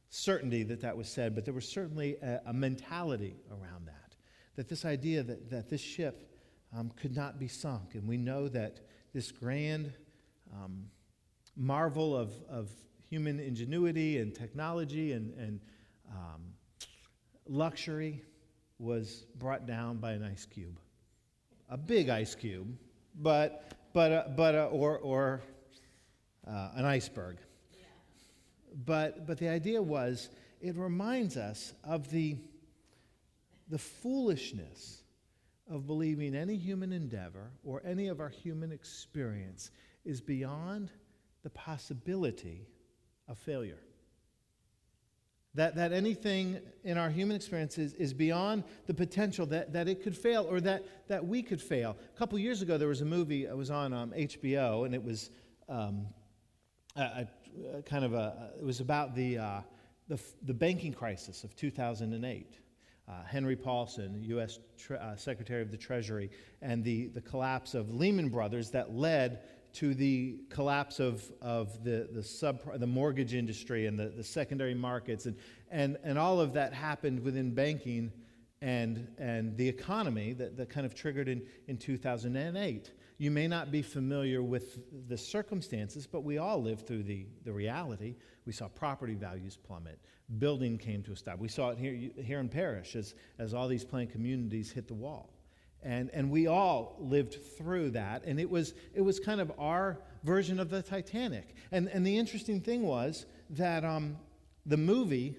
certainty 0.08 0.64
that 0.64 0.80
that 0.80 0.96
was 0.96 1.08
said, 1.08 1.34
but 1.34 1.44
there 1.44 1.54
was 1.54 1.68
certainly 1.68 2.16
a, 2.16 2.40
a 2.46 2.52
mentality 2.52 3.36
around 3.50 3.86
that 3.86 4.01
that 4.56 4.68
this 4.68 4.84
idea 4.84 5.22
that, 5.22 5.50
that 5.50 5.68
this 5.68 5.80
ship 5.80 6.30
um, 6.76 6.90
could 6.96 7.14
not 7.14 7.38
be 7.38 7.48
sunk. 7.48 7.94
And 7.94 8.06
we 8.06 8.16
know 8.16 8.48
that 8.48 8.80
this 9.12 9.30
grand 9.30 9.92
um, 10.52 10.84
marvel 11.56 12.16
of, 12.16 12.32
of 12.50 12.70
human 13.08 13.40
ingenuity 13.40 14.18
and 14.18 14.34
technology 14.34 15.12
and, 15.12 15.34
and 15.34 15.60
um, 16.10 16.40
luxury 17.46 18.22
was 18.78 19.26
brought 19.38 19.66
down 19.66 19.98
by 19.98 20.12
an 20.12 20.24
ice 20.24 20.46
cube. 20.46 20.78
A 21.68 21.76
big 21.76 22.08
ice 22.08 22.34
cube, 22.34 22.76
but, 23.14 23.72
but, 23.92 24.12
uh, 24.12 24.24
but 24.36 24.54
uh, 24.54 24.68
or, 24.72 24.98
or 24.98 25.40
uh, 26.46 26.70
an 26.74 26.84
iceberg. 26.84 27.38
Yeah. 27.72 27.84
But, 28.84 29.26
but 29.26 29.38
the 29.38 29.48
idea 29.48 29.80
was 29.80 30.30
it 30.60 30.76
reminds 30.76 31.36
us 31.36 31.72
of 31.84 32.10
the 32.10 32.36
the 33.72 33.78
foolishness 33.78 35.02
of 35.66 35.86
believing 35.86 36.34
any 36.34 36.56
human 36.56 36.92
endeavor 36.92 37.50
or 37.64 37.80
any 37.86 38.08
of 38.08 38.20
our 38.20 38.28
human 38.28 38.70
experience 38.70 39.70
is 40.04 40.20
beyond 40.20 40.90
the 41.42 41.48
possibility 41.48 42.68
of 43.28 43.38
failure. 43.38 43.78
That, 45.54 45.74
that 45.76 45.90
anything 45.90 46.60
in 46.84 46.98
our 46.98 47.08
human 47.08 47.34
experience 47.34 47.78
is, 47.78 47.94
is 47.94 48.12
beyond 48.12 48.64
the 48.86 48.92
potential 48.92 49.46
that, 49.46 49.72
that 49.72 49.88
it 49.88 50.02
could 50.02 50.18
fail 50.18 50.46
or 50.50 50.60
that, 50.60 51.08
that 51.08 51.26
we 51.26 51.42
could 51.42 51.60
fail. 51.60 51.96
A 52.14 52.18
couple 52.18 52.38
years 52.38 52.60
ago, 52.60 52.76
there 52.76 52.88
was 52.88 53.00
a 53.00 53.06
movie, 53.06 53.44
it 53.46 53.56
was 53.56 53.70
on 53.70 53.94
um, 53.94 54.10
HBO, 54.10 54.84
and 54.84 54.94
it 54.94 55.02
was 55.02 55.30
um, 55.70 56.08
a, 56.94 57.26
a, 57.74 57.82
kind 57.82 58.04
of 58.04 58.12
a, 58.12 58.50
it 58.58 58.64
was 58.64 58.80
about 58.80 59.14
the, 59.14 59.38
uh, 59.38 59.60
the, 60.08 60.20
the 60.42 60.54
banking 60.54 60.92
crisis 60.92 61.42
of 61.42 61.56
2008 61.56 62.58
uh, 63.08 63.24
Henry 63.24 63.56
Paulson, 63.56 64.22
U.S. 64.24 64.58
Tre- 64.78 64.98
uh, 64.98 65.16
Secretary 65.16 65.62
of 65.62 65.70
the 65.70 65.76
Treasury, 65.76 66.30
and 66.60 66.84
the, 66.84 67.08
the 67.08 67.20
collapse 67.20 67.74
of 67.74 67.94
Lehman 67.94 68.28
Brothers 68.28 68.70
that 68.70 68.94
led 68.94 69.40
to 69.74 69.94
the 69.94 70.38
collapse 70.50 71.00
of, 71.00 71.24
of 71.40 71.82
the, 71.82 72.08
the, 72.12 72.22
sub, 72.22 72.60
the 72.78 72.86
mortgage 72.86 73.34
industry 73.34 73.86
and 73.86 73.98
the, 73.98 74.08
the 74.08 74.24
secondary 74.24 74.74
markets. 74.74 75.26
And, 75.26 75.36
and, 75.70 75.96
and 76.04 76.18
all 76.18 76.40
of 76.40 76.52
that 76.52 76.74
happened 76.74 77.20
within 77.20 77.54
banking 77.54 78.12
and, 78.60 79.08
and 79.18 79.56
the 79.56 79.68
economy 79.68 80.34
that, 80.34 80.56
that 80.56 80.68
kind 80.70 80.86
of 80.86 80.94
triggered 80.94 81.28
in, 81.28 81.42
in 81.66 81.78
2008. 81.78 82.92
You 83.18 83.30
may 83.30 83.46
not 83.46 83.70
be 83.70 83.82
familiar 83.82 84.42
with 84.42 84.78
the 85.08 85.16
circumstances, 85.16 86.06
but 86.06 86.24
we 86.24 86.38
all 86.38 86.62
lived 86.62 86.86
through 86.86 87.04
the, 87.04 87.26
the 87.44 87.52
reality. 87.52 88.16
We 88.46 88.52
saw 88.52 88.68
property 88.68 89.14
values 89.14 89.56
plummet 89.56 89.98
building 90.38 90.78
came 90.78 91.02
to 91.04 91.12
a 91.12 91.16
stop. 91.16 91.38
We 91.38 91.48
saw 91.48 91.70
it 91.70 91.78
here, 91.78 92.10
here 92.22 92.40
in 92.40 92.48
Parrish 92.48 92.96
as, 92.96 93.14
as 93.38 93.54
all 93.54 93.68
these 93.68 93.84
planned 93.84 94.10
communities 94.10 94.70
hit 94.70 94.88
the 94.88 94.94
wall. 94.94 95.30
And, 95.82 96.10
and 96.12 96.30
we 96.30 96.46
all 96.46 96.96
lived 97.00 97.36
through 97.58 97.90
that. 97.90 98.24
And 98.24 98.38
it 98.38 98.48
was, 98.48 98.74
it 98.94 99.00
was 99.00 99.18
kind 99.18 99.40
of 99.40 99.52
our 99.58 99.98
version 100.22 100.60
of 100.60 100.70
the 100.70 100.80
Titanic. 100.80 101.56
And, 101.72 101.88
and 101.88 102.06
the 102.06 102.16
interesting 102.16 102.60
thing 102.60 102.82
was 102.82 103.26
that 103.50 103.84
um, 103.84 104.16
the 104.64 104.76
movie 104.76 105.36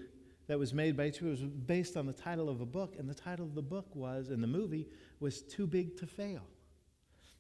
that 0.48 0.60
was 0.60 0.74
made 0.74 0.98
by 0.98 1.10
HBO 1.12 1.30
was 1.30 1.40
based 1.40 1.96
on 1.96 2.06
the 2.06 2.14
title 2.14 2.50
of 2.50 2.60
a 2.60 2.66
book. 2.66 2.96
And 3.00 3.10
the 3.10 3.16
title 3.16 3.46
of 3.46 3.56
the 3.56 3.62
book 3.62 3.88
was, 3.96 4.30
and 4.30 4.44
the 4.44 4.48
movie 4.48 4.88
was 5.22 5.42
Too 5.42 5.66
Big 5.66 5.98
to 5.98 6.06
Fail. 6.06 6.42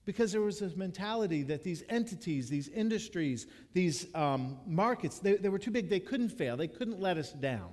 Because 0.06 0.32
there 0.32 0.42
was 0.42 0.60
this 0.60 0.76
mentality 0.76 1.44
that 1.44 1.64
these 1.64 1.84
entities, 1.88 2.50
these 2.50 2.68
industries, 2.68 3.48
these 3.74 4.14
um, 4.14 4.58
markets, 4.68 5.20
they, 5.20 5.36
they 5.36 5.50
were 5.50 5.60
too 5.60 5.72
big. 5.72 5.90
They 5.90 6.00
couldn't 6.00 6.30
fail. 6.30 6.58
They 6.58 6.68
couldn't 6.68 7.00
let 7.00 7.18
us 7.18 7.32
down 7.32 7.70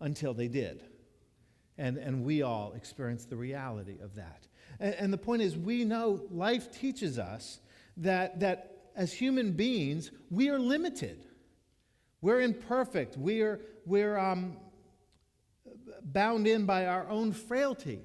until 0.00 0.32
they 0.32 0.48
did. 0.48 0.82
And, 1.76 1.98
and 1.98 2.24
we 2.24 2.42
all 2.42 2.72
experienced 2.72 3.28
the 3.30 3.36
reality 3.36 3.98
of 4.02 4.14
that. 4.14 4.46
And, 4.80 4.94
and 4.94 5.12
the 5.12 5.18
point 5.18 5.42
is, 5.42 5.56
we 5.56 5.84
know 5.84 6.22
life 6.30 6.72
teaches 6.72 7.18
us 7.18 7.60
that, 7.98 8.40
that 8.40 8.76
as 8.96 9.12
human 9.12 9.52
beings, 9.52 10.10
we 10.30 10.48
are 10.48 10.58
limited. 10.58 11.26
We're 12.20 12.40
imperfect. 12.40 13.16
We're, 13.16 13.60
we're, 13.84 14.18
um, 14.18 14.56
bound 16.02 16.46
in 16.46 16.66
by 16.66 16.86
our 16.86 17.08
own 17.08 17.32
frailty, 17.32 18.00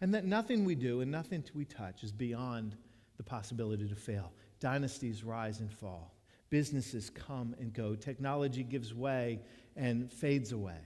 and 0.00 0.14
that 0.14 0.24
nothing 0.24 0.64
we 0.64 0.74
do 0.74 1.00
and 1.00 1.10
nothing 1.10 1.44
we 1.54 1.64
touch 1.64 2.02
is 2.02 2.12
beyond 2.12 2.76
the 3.16 3.22
possibility 3.22 3.88
to 3.88 3.94
fail. 3.94 4.32
Dynasties 4.60 5.24
rise 5.24 5.60
and 5.60 5.70
fall, 5.70 6.14
businesses 6.50 7.10
come 7.10 7.54
and 7.58 7.72
go, 7.72 7.94
technology 7.94 8.62
gives 8.62 8.94
way 8.94 9.40
and 9.76 10.12
fades 10.12 10.52
away. 10.52 10.78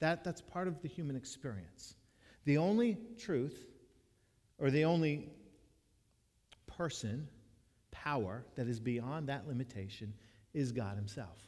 That, 0.00 0.24
that's 0.24 0.40
part 0.40 0.68
of 0.68 0.82
the 0.82 0.88
human 0.88 1.16
experience. 1.16 1.94
The 2.44 2.58
only 2.58 2.98
truth, 3.18 3.66
or 4.58 4.70
the 4.70 4.84
only 4.84 5.30
person, 6.66 7.28
power 7.92 8.44
that 8.56 8.66
is 8.66 8.80
beyond 8.80 9.28
that 9.28 9.46
limitation 9.46 10.12
is 10.52 10.72
God 10.72 10.96
Himself. 10.96 11.38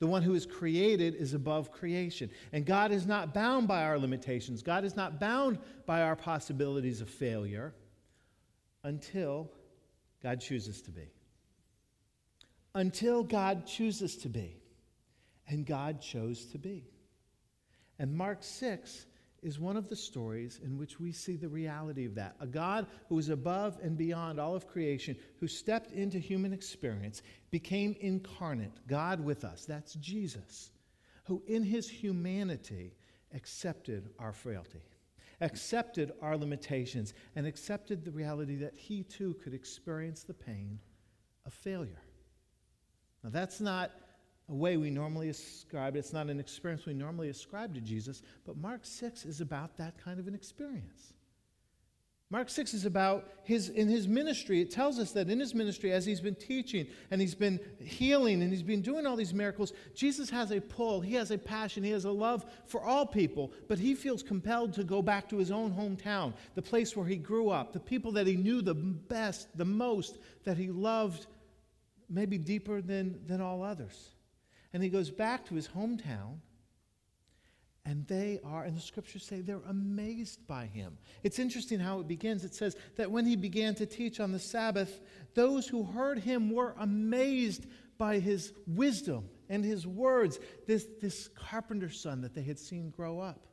The 0.00 0.06
one 0.06 0.22
who 0.22 0.34
is 0.34 0.46
created 0.46 1.14
is 1.14 1.34
above 1.34 1.70
creation. 1.70 2.30
And 2.52 2.64
God 2.64 2.90
is 2.90 3.06
not 3.06 3.32
bound 3.32 3.68
by 3.68 3.84
our 3.84 3.98
limitations. 3.98 4.62
God 4.62 4.82
is 4.84 4.96
not 4.96 5.20
bound 5.20 5.58
by 5.86 6.02
our 6.02 6.16
possibilities 6.16 7.02
of 7.02 7.08
failure 7.08 7.74
until 8.82 9.52
God 10.22 10.40
chooses 10.40 10.80
to 10.82 10.90
be. 10.90 11.12
Until 12.74 13.22
God 13.22 13.66
chooses 13.66 14.16
to 14.18 14.30
be. 14.30 14.56
And 15.46 15.66
God 15.66 16.00
chose 16.00 16.46
to 16.46 16.58
be. 16.58 16.84
And 17.98 18.14
Mark 18.14 18.38
6 18.40 19.04
is 19.42 19.58
one 19.58 19.76
of 19.76 19.88
the 19.88 19.96
stories 19.96 20.60
in 20.62 20.76
which 20.76 21.00
we 21.00 21.12
see 21.12 21.36
the 21.36 21.48
reality 21.48 22.04
of 22.04 22.14
that. 22.14 22.36
A 22.40 22.46
God 22.46 22.86
who 23.08 23.18
is 23.18 23.28
above 23.28 23.78
and 23.82 23.96
beyond 23.96 24.38
all 24.38 24.54
of 24.54 24.66
creation, 24.66 25.16
who 25.38 25.48
stepped 25.48 25.92
into 25.92 26.18
human 26.18 26.52
experience, 26.52 27.22
became 27.50 27.96
incarnate, 28.00 28.86
God 28.86 29.20
with 29.20 29.44
us. 29.44 29.64
That's 29.64 29.94
Jesus, 29.94 30.70
who 31.24 31.42
in 31.46 31.62
his 31.62 31.88
humanity 31.88 32.94
accepted 33.34 34.10
our 34.18 34.32
frailty, 34.32 34.82
accepted 35.40 36.12
our 36.20 36.36
limitations, 36.36 37.14
and 37.34 37.46
accepted 37.46 38.04
the 38.04 38.10
reality 38.10 38.56
that 38.56 38.74
he 38.76 39.02
too 39.04 39.34
could 39.42 39.54
experience 39.54 40.22
the 40.22 40.34
pain 40.34 40.78
of 41.46 41.54
failure. 41.54 42.02
Now, 43.22 43.30
that's 43.30 43.60
not 43.60 43.90
a 44.50 44.54
way 44.54 44.76
we 44.76 44.90
normally 44.90 45.28
ascribe 45.28 45.94
it. 45.94 46.00
It's 46.00 46.12
not 46.12 46.28
an 46.28 46.40
experience 46.40 46.84
we 46.84 46.94
normally 46.94 47.28
ascribe 47.28 47.74
to 47.74 47.80
Jesus, 47.80 48.22
but 48.44 48.56
Mark 48.56 48.80
6 48.82 49.24
is 49.24 49.40
about 49.40 49.76
that 49.76 50.02
kind 50.02 50.18
of 50.18 50.26
an 50.26 50.34
experience. 50.34 51.14
Mark 52.32 52.48
6 52.48 52.74
is 52.74 52.86
about 52.86 53.28
his, 53.42 53.70
in 53.70 53.88
his 53.88 54.06
ministry, 54.06 54.60
it 54.60 54.70
tells 54.70 55.00
us 55.00 55.10
that 55.12 55.28
in 55.28 55.40
his 55.40 55.52
ministry, 55.52 55.90
as 55.90 56.06
he's 56.06 56.20
been 56.20 56.36
teaching 56.36 56.86
and 57.10 57.20
he's 57.20 57.34
been 57.34 57.58
healing 57.80 58.42
and 58.42 58.52
he's 58.52 58.62
been 58.62 58.82
doing 58.82 59.04
all 59.04 59.16
these 59.16 59.34
miracles, 59.34 59.72
Jesus 59.96 60.30
has 60.30 60.52
a 60.52 60.60
pull, 60.60 61.00
he 61.00 61.14
has 61.14 61.32
a 61.32 61.38
passion, 61.38 61.82
he 61.82 61.90
has 61.90 62.04
a 62.04 62.10
love 62.10 62.44
for 62.66 62.80
all 62.84 63.04
people, 63.04 63.52
but 63.66 63.80
he 63.80 63.96
feels 63.96 64.22
compelled 64.22 64.72
to 64.74 64.84
go 64.84 65.02
back 65.02 65.28
to 65.30 65.38
his 65.38 65.50
own 65.50 65.72
hometown, 65.72 66.32
the 66.54 66.62
place 66.62 66.96
where 66.96 67.06
he 67.06 67.16
grew 67.16 67.50
up, 67.50 67.72
the 67.72 67.80
people 67.80 68.12
that 68.12 68.28
he 68.28 68.36
knew 68.36 68.62
the 68.62 68.74
best, 68.74 69.48
the 69.58 69.64
most, 69.64 70.18
that 70.44 70.56
he 70.56 70.68
loved 70.68 71.26
maybe 72.08 72.38
deeper 72.38 72.80
than, 72.80 73.18
than 73.26 73.40
all 73.40 73.64
others. 73.64 74.10
And 74.72 74.82
he 74.82 74.88
goes 74.88 75.10
back 75.10 75.46
to 75.46 75.54
his 75.54 75.68
hometown, 75.68 76.38
and 77.84 78.06
they 78.06 78.38
are, 78.44 78.62
and 78.64 78.76
the 78.76 78.80
scriptures 78.80 79.24
say 79.24 79.40
they're 79.40 79.60
amazed 79.68 80.46
by 80.46 80.66
him. 80.66 80.98
It's 81.22 81.38
interesting 81.38 81.80
how 81.80 82.00
it 82.00 82.08
begins. 82.08 82.44
It 82.44 82.54
says 82.54 82.76
that 82.96 83.10
when 83.10 83.26
he 83.26 83.36
began 83.36 83.74
to 83.76 83.86
teach 83.86 84.20
on 84.20 84.32
the 84.32 84.38
Sabbath, 84.38 85.00
those 85.34 85.66
who 85.66 85.82
heard 85.82 86.18
him 86.18 86.50
were 86.50 86.74
amazed 86.78 87.66
by 87.98 88.18
his 88.18 88.52
wisdom 88.66 89.28
and 89.48 89.64
his 89.64 89.86
words, 89.86 90.38
this, 90.66 90.86
this 91.00 91.28
carpenter's 91.28 91.98
son 92.00 92.20
that 92.20 92.34
they 92.34 92.42
had 92.42 92.58
seen 92.58 92.90
grow 92.90 93.18
up. 93.18 93.46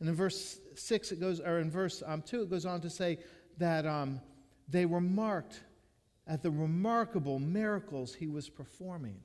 And 0.00 0.08
in 0.08 0.14
verse 0.14 0.58
6, 0.74 1.12
it 1.12 1.20
goes, 1.20 1.40
or 1.40 1.58
in 1.58 1.70
verse 1.70 2.02
um, 2.04 2.22
2, 2.22 2.42
it 2.42 2.50
goes 2.50 2.66
on 2.66 2.80
to 2.80 2.90
say 2.90 3.18
that 3.58 3.86
um, 3.86 4.20
they 4.68 4.84
were 4.84 5.00
marked 5.00 5.62
at 6.26 6.42
the 6.42 6.50
remarkable 6.50 7.38
miracles 7.38 8.14
he 8.14 8.26
was 8.26 8.48
performing. 8.48 9.20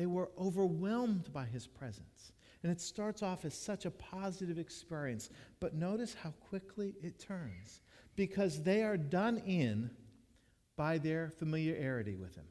They 0.00 0.06
were 0.06 0.30
overwhelmed 0.38 1.30
by 1.30 1.44
his 1.44 1.66
presence. 1.66 2.32
And 2.62 2.72
it 2.72 2.80
starts 2.80 3.22
off 3.22 3.44
as 3.44 3.52
such 3.52 3.84
a 3.84 3.90
positive 3.90 4.58
experience. 4.58 5.28
But 5.60 5.74
notice 5.74 6.14
how 6.14 6.30
quickly 6.48 6.94
it 7.02 7.18
turns 7.18 7.82
because 8.16 8.62
they 8.62 8.82
are 8.82 8.96
done 8.96 9.42
in 9.44 9.90
by 10.74 10.96
their 10.96 11.28
familiarity 11.38 12.16
with 12.16 12.34
him. 12.34 12.46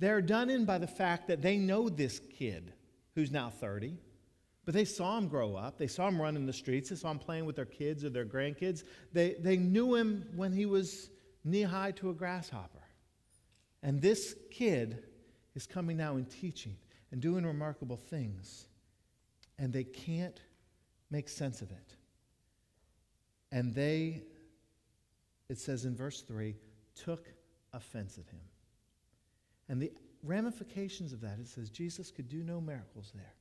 They're 0.00 0.20
done 0.20 0.50
in 0.50 0.64
by 0.64 0.78
the 0.78 0.88
fact 0.88 1.28
that 1.28 1.42
they 1.42 1.58
know 1.58 1.88
this 1.88 2.20
kid 2.36 2.72
who's 3.14 3.30
now 3.30 3.50
30, 3.50 3.96
but 4.64 4.74
they 4.74 4.84
saw 4.84 5.16
him 5.16 5.28
grow 5.28 5.54
up. 5.54 5.78
They 5.78 5.86
saw 5.86 6.08
him 6.08 6.20
run 6.20 6.34
in 6.34 6.44
the 6.44 6.52
streets. 6.52 6.90
They 6.90 6.96
saw 6.96 7.12
him 7.12 7.20
playing 7.20 7.44
with 7.44 7.54
their 7.54 7.66
kids 7.66 8.04
or 8.04 8.10
their 8.10 8.26
grandkids. 8.26 8.82
They, 9.12 9.36
they 9.38 9.58
knew 9.58 9.94
him 9.94 10.26
when 10.34 10.52
he 10.52 10.66
was 10.66 11.08
knee 11.44 11.62
high 11.62 11.92
to 11.92 12.10
a 12.10 12.14
grasshopper. 12.14 12.82
And 13.80 14.02
this 14.02 14.34
kid 14.50 15.04
is 15.54 15.66
coming 15.66 15.96
now 15.96 16.16
and 16.16 16.28
teaching 16.28 16.76
and 17.10 17.20
doing 17.20 17.44
remarkable 17.44 17.96
things, 17.96 18.66
and 19.58 19.72
they 19.72 19.84
can't 19.84 20.40
make 21.10 21.28
sense 21.28 21.62
of 21.62 21.70
it. 21.70 21.94
And 23.50 23.74
they, 23.74 24.22
it 25.48 25.58
says 25.58 25.84
in 25.84 25.96
verse 25.96 26.20
3, 26.22 26.54
took 26.94 27.26
offense 27.72 28.18
at 28.18 28.28
him. 28.28 28.40
And 29.68 29.80
the 29.80 29.92
ramifications 30.22 31.12
of 31.12 31.20
that, 31.22 31.38
it 31.38 31.48
says 31.48 31.70
Jesus 31.70 32.10
could 32.10 32.28
do 32.28 32.42
no 32.42 32.60
miracles 32.60 33.12
there. 33.14 33.34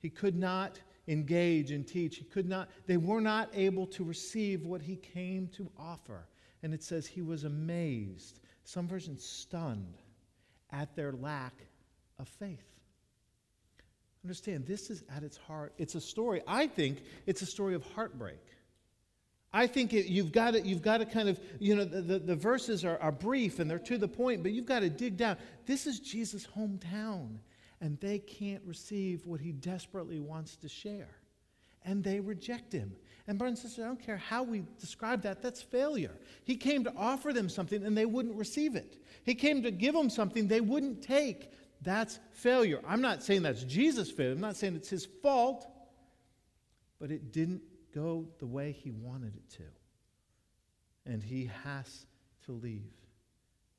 He 0.00 0.10
could 0.10 0.36
not 0.36 0.78
engage 1.08 1.72
and 1.72 1.86
teach. 1.86 2.16
He 2.16 2.24
could 2.24 2.48
not, 2.48 2.68
they 2.86 2.96
were 2.96 3.20
not 3.20 3.50
able 3.54 3.86
to 3.88 4.04
receive 4.04 4.64
what 4.64 4.82
he 4.82 4.96
came 4.96 5.48
to 5.48 5.68
offer. 5.76 6.28
And 6.62 6.72
it 6.72 6.82
says 6.82 7.06
he 7.06 7.22
was 7.22 7.44
amazed, 7.44 8.40
some 8.64 8.86
versions 8.86 9.24
stunned 9.24 9.98
at 10.72 10.94
their 10.94 11.12
lack 11.12 11.54
of 12.18 12.28
faith. 12.28 12.64
Understand, 14.24 14.66
this 14.66 14.90
is 14.90 15.04
at 15.14 15.22
its 15.22 15.36
heart. 15.36 15.72
It's 15.78 15.94
a 15.94 16.00
story, 16.00 16.42
I 16.46 16.66
think 16.66 17.02
it's 17.26 17.42
a 17.42 17.46
story 17.46 17.74
of 17.74 17.84
heartbreak. 17.94 18.40
I 19.52 19.66
think 19.66 19.94
it, 19.94 20.06
you've 20.06 20.32
got 20.32 20.52
to, 20.52 20.60
you've 20.60 20.82
got 20.82 20.98
to 20.98 21.06
kind 21.06 21.28
of, 21.28 21.40
you 21.58 21.74
know, 21.74 21.84
the, 21.84 22.02
the, 22.02 22.18
the 22.18 22.36
verses 22.36 22.84
are, 22.84 22.98
are 22.98 23.12
brief 23.12 23.58
and 23.60 23.70
they're 23.70 23.78
to 23.78 23.96
the 23.96 24.08
point, 24.08 24.42
but 24.42 24.52
you've 24.52 24.66
got 24.66 24.80
to 24.80 24.90
dig 24.90 25.16
down. 25.16 25.38
This 25.64 25.86
is 25.86 26.00
Jesus' 26.00 26.46
hometown, 26.46 27.38
and 27.80 27.98
they 28.00 28.18
can't 28.18 28.62
receive 28.66 29.24
what 29.24 29.40
he 29.40 29.52
desperately 29.52 30.20
wants 30.20 30.56
to 30.56 30.68
share. 30.68 31.08
And 31.84 32.04
they 32.04 32.20
reject 32.20 32.72
him. 32.72 32.92
And 33.28 33.38
brothers 33.38 33.62
and 33.76 33.84
I 33.84 33.88
don't 33.88 34.02
care 34.02 34.16
how 34.16 34.42
we 34.42 34.64
describe 34.80 35.22
that, 35.22 35.42
that's 35.42 35.60
failure. 35.60 36.16
He 36.44 36.56
came 36.56 36.82
to 36.84 36.92
offer 36.96 37.30
them 37.34 37.50
something 37.50 37.84
and 37.84 37.96
they 37.96 38.06
wouldn't 38.06 38.34
receive 38.34 38.74
it. 38.74 38.96
He 39.22 39.34
came 39.34 39.62
to 39.64 39.70
give 39.70 39.94
them 39.94 40.08
something 40.08 40.48
they 40.48 40.62
wouldn't 40.62 41.02
take. 41.02 41.52
That's 41.82 42.18
failure. 42.32 42.80
I'm 42.88 43.02
not 43.02 43.22
saying 43.22 43.42
that's 43.42 43.64
Jesus' 43.64 44.10
failure. 44.10 44.32
I'm 44.32 44.40
not 44.40 44.56
saying 44.56 44.76
it's 44.76 44.88
his 44.88 45.06
fault, 45.22 45.68
but 46.98 47.10
it 47.10 47.30
didn't 47.30 47.60
go 47.94 48.26
the 48.38 48.46
way 48.46 48.72
he 48.72 48.90
wanted 48.90 49.36
it 49.36 49.50
to. 49.58 51.12
And 51.12 51.22
he 51.22 51.50
has 51.64 52.06
to 52.46 52.52
leave 52.52 52.94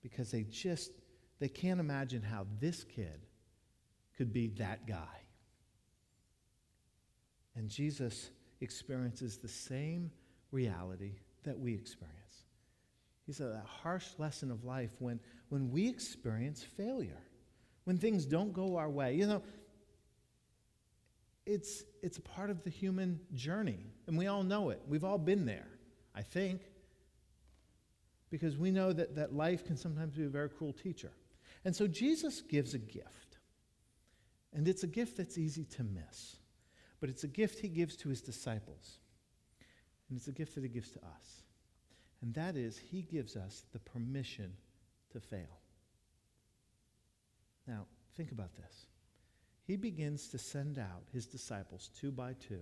because 0.03 0.29
they 0.29 0.43
just 0.43 0.91
they 1.39 1.49
can't 1.49 1.79
imagine 1.79 2.21
how 2.21 2.45
this 2.59 2.83
kid 2.83 3.25
could 4.15 4.31
be 4.31 4.49
that 4.59 4.85
guy. 4.85 5.23
And 7.55 7.67
Jesus 7.67 8.29
experiences 8.61 9.37
the 9.37 9.47
same 9.47 10.11
reality 10.51 11.13
that 11.43 11.57
we 11.57 11.73
experience. 11.73 12.15
He 13.25 13.33
said 13.33 13.51
that 13.51 13.65
harsh 13.65 14.07
lesson 14.17 14.51
of 14.51 14.65
life 14.65 14.91
when, 14.99 15.19
when 15.49 15.69
we 15.69 15.87
experience 15.87 16.63
failure, 16.63 17.21
when 17.83 17.97
things 17.97 18.25
don't 18.25 18.53
go 18.53 18.77
our 18.77 18.89
way. 18.89 19.15
You 19.15 19.27
know, 19.27 19.43
it's, 21.45 21.83
it's 22.01 22.17
a 22.17 22.21
part 22.21 22.49
of 22.49 22.63
the 22.63 22.69
human 22.69 23.19
journey, 23.33 23.79
and 24.07 24.17
we 24.17 24.27
all 24.27 24.43
know 24.43 24.69
it. 24.69 24.81
We've 24.87 25.03
all 25.03 25.17
been 25.17 25.45
there, 25.45 25.67
I 26.15 26.21
think, 26.21 26.61
because 28.29 28.57
we 28.57 28.71
know 28.71 28.93
that, 28.93 29.15
that 29.15 29.33
life 29.33 29.65
can 29.65 29.77
sometimes 29.77 30.15
be 30.15 30.25
a 30.25 30.29
very 30.29 30.49
cruel 30.49 30.73
teacher. 30.73 31.11
And 31.65 31.75
so 31.75 31.87
Jesus 31.87 32.41
gives 32.41 32.73
a 32.73 32.79
gift, 32.79 33.37
and 34.53 34.67
it's 34.67 34.83
a 34.83 34.87
gift 34.87 35.17
that's 35.17 35.37
easy 35.37 35.65
to 35.65 35.83
miss 35.83 36.37
but 36.99 37.09
it's 37.09 37.23
a 37.23 37.27
gift 37.27 37.59
he 37.59 37.67
gives 37.67 37.95
to 37.97 38.09
his 38.09 38.21
disciples. 38.21 38.99
And 40.09 40.17
it's 40.17 40.27
a 40.27 40.33
gift 40.33 40.55
that 40.55 40.63
he 40.63 40.69
gives 40.69 40.91
to 40.91 40.99
us. 40.99 41.43
And 42.21 42.33
that 42.33 42.55
is, 42.55 42.77
he 42.77 43.01
gives 43.01 43.35
us 43.35 43.63
the 43.71 43.79
permission 43.79 44.53
to 45.11 45.19
fail. 45.19 45.59
Now, 47.67 47.85
think 48.17 48.31
about 48.31 48.55
this. 48.55 48.87
He 49.65 49.75
begins 49.75 50.27
to 50.29 50.37
send 50.37 50.79
out 50.79 51.03
his 51.13 51.27
disciples 51.27 51.89
two 51.99 52.11
by 52.11 52.33
two 52.33 52.61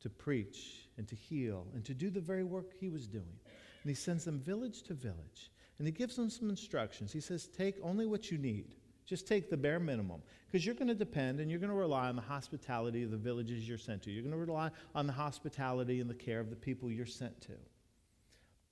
to 0.00 0.08
preach 0.08 0.88
and 0.96 1.06
to 1.08 1.16
heal 1.16 1.66
and 1.74 1.84
to 1.84 1.94
do 1.94 2.10
the 2.10 2.20
very 2.20 2.44
work 2.44 2.72
he 2.78 2.88
was 2.88 3.06
doing. 3.06 3.38
And 3.82 3.90
he 3.90 3.94
sends 3.94 4.24
them 4.24 4.38
village 4.38 4.82
to 4.84 4.94
village. 4.94 5.50
And 5.78 5.86
he 5.86 5.92
gives 5.92 6.16
them 6.16 6.30
some 6.30 6.48
instructions. 6.48 7.12
He 7.12 7.20
says, 7.20 7.48
Take 7.48 7.76
only 7.82 8.06
what 8.06 8.30
you 8.30 8.38
need 8.38 8.76
Just 9.06 9.26
take 9.26 9.50
the 9.50 9.56
bare 9.56 9.80
minimum 9.80 10.22
because 10.46 10.64
you're 10.64 10.74
going 10.74 10.88
to 10.88 10.94
depend 10.94 11.40
and 11.40 11.50
you're 11.50 11.60
going 11.60 11.70
to 11.70 11.76
rely 11.76 12.08
on 12.08 12.16
the 12.16 12.22
hospitality 12.22 13.02
of 13.02 13.10
the 13.10 13.16
villages 13.16 13.68
you're 13.68 13.78
sent 13.78 14.02
to. 14.02 14.10
You're 14.10 14.22
going 14.22 14.32
to 14.32 14.38
rely 14.38 14.70
on 14.94 15.06
the 15.06 15.12
hospitality 15.12 16.00
and 16.00 16.08
the 16.08 16.14
care 16.14 16.40
of 16.40 16.50
the 16.50 16.56
people 16.56 16.90
you're 16.90 17.06
sent 17.06 17.40
to. 17.42 17.52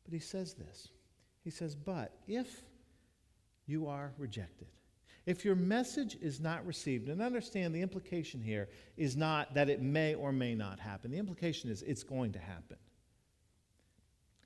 But 0.04 0.12
he 0.12 0.20
says 0.20 0.54
this 0.54 0.88
He 1.42 1.50
says, 1.50 1.74
But 1.74 2.16
if 2.26 2.62
you 3.66 3.88
are 3.88 4.12
rejected, 4.18 4.68
if 5.26 5.44
your 5.44 5.54
message 5.54 6.16
is 6.20 6.40
not 6.40 6.66
received, 6.66 7.08
and 7.08 7.20
understand 7.20 7.74
the 7.74 7.82
implication 7.82 8.40
here 8.40 8.68
is 8.96 9.16
not 9.16 9.54
that 9.54 9.68
it 9.68 9.82
may 9.82 10.14
or 10.14 10.32
may 10.32 10.54
not 10.54 10.80
happen, 10.80 11.10
the 11.10 11.18
implication 11.18 11.70
is 11.70 11.82
it's 11.82 12.02
going 12.02 12.32
to 12.32 12.38
happen. 12.38 12.76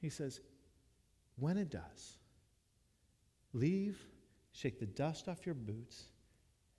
He 0.01 0.11
says, 0.11 0.41
when 1.37 1.57
it 1.57 1.71
does, 1.71 2.19
leave, 3.53 3.99
shake 4.55 4.79
the 4.79 4.87
dust 4.87 5.29
off 5.29 5.45
your 5.45 5.55
boots, 5.55 6.05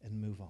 and 0.03 0.21
move 0.21 0.39
on. 0.39 0.47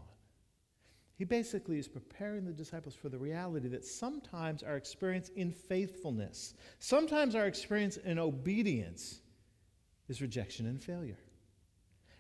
He 1.17 1.23
basically 1.23 1.79
is 1.79 1.87
preparing 1.87 2.45
the 2.45 2.51
disciples 2.51 2.93
for 2.93 3.09
the 3.09 3.17
reality 3.17 3.67
that 3.69 3.85
sometimes 3.85 4.63
our 4.63 4.75
experience 4.75 5.29
in 5.29 5.51
faithfulness, 5.51 6.53
sometimes 6.79 7.35
our 7.35 7.47
experience 7.47 7.97
in 7.97 8.19
obedience 8.19 9.19
is 10.07 10.21
rejection 10.21 10.67
and 10.67 10.81
failure. 10.81 11.17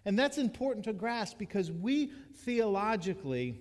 And 0.05 0.17
that's 0.17 0.37
important 0.37 0.85
to 0.85 0.93
grasp 0.93 1.37
because 1.37 1.71
we 1.71 2.11
theologically, 2.37 3.59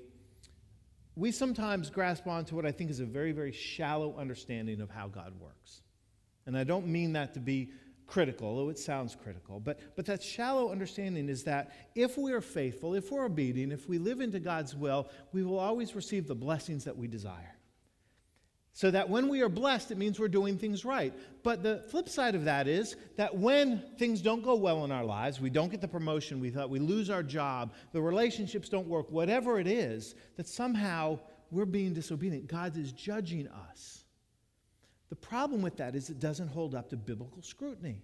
we 1.17 1.33
sometimes 1.33 1.91
grasp 1.91 2.27
onto 2.27 2.55
what 2.55 2.65
I 2.65 2.71
think 2.71 2.91
is 2.91 3.01
a 3.01 3.07
very, 3.07 3.33
very 3.33 3.53
shallow 3.53 4.17
understanding 4.17 4.81
of 4.81 4.89
how 4.89 5.09
God 5.09 5.33
works. 5.41 5.83
And 6.47 6.57
I 6.57 6.65
don't 6.65 6.87
mean 6.87 7.15
that 7.15 7.35
to 7.35 7.41
be 7.41 7.71
critical, 8.07 8.49
although 8.49 8.69
it 8.69 8.79
sounds 8.79 9.17
critical. 9.17 9.61
But, 9.61 9.97
but 9.97 10.07
that 10.07 10.23
shallow 10.23 10.71
understanding 10.71 11.29
is 11.29 11.45
that 11.45 11.73
if 11.95 12.19
we 12.19 12.33
are 12.33 12.41
faithful, 12.41 12.95
if 12.95 13.11
we're 13.11 13.25
obedient, 13.25 13.73
if 13.73 13.89
we 13.89 13.99
live 13.99 14.21
into 14.21 14.41
God's 14.41 14.75
will, 14.75 15.09
we 15.33 15.43
will 15.43 15.59
always 15.59 15.95
receive 15.95 16.27
the 16.27 16.35
blessings 16.35 16.85
that 16.85 16.97
we 16.97 17.07
desire. 17.07 17.55
So 18.77 18.91
that 18.91 19.09
when 19.09 19.29
we 19.29 19.41
are 19.41 19.49
blessed, 19.49 19.93
it 19.93 19.99
means 19.99 20.19
we're 20.19 20.27
doing 20.27 20.59
things 20.59 20.85
right. 20.85 21.15
But 21.45 21.63
the 21.63 21.85
flip 21.91 22.09
side 22.09 22.35
of 22.35 22.45
that 22.47 22.67
is 22.67 22.97
that 23.17 23.37
when 23.37 23.85
things 23.99 24.21
don't 24.21 24.43
go 24.43 24.57
well 24.57 24.85
in 24.85 24.91
our 24.91 25.05
lives, 25.05 25.41
we 25.41 25.49
don't 25.49 25.71
get 25.71 25.81
the 25.81 25.87
promotion 25.87 26.41
we 26.41 26.51
thought, 26.51 26.71
we 26.71 26.81
lose 26.81 27.09
our 27.09 27.23
job, 27.23 27.73
the 27.93 28.03
relationships 28.03 28.69
don't 28.69 28.89
work, 28.89 29.13
whatever 29.13 29.61
it 29.61 29.69
is, 29.69 30.17
that 30.37 30.49
somehow 30.49 31.21
we're 31.53 31.67
being 31.67 31.95
disobedient. 31.95 32.49
God 32.49 32.77
is 32.77 32.91
judging 32.91 33.47
us. 33.47 34.04
The 35.15 35.29
problem 35.29 35.63
with 35.63 35.77
that 35.77 35.95
is 35.95 36.11
it 36.11 36.19
doesn't 36.19 36.49
hold 36.49 36.75
up 36.75 36.91
to 36.91 36.97
biblical 36.97 37.41
scrutiny. 37.41 38.03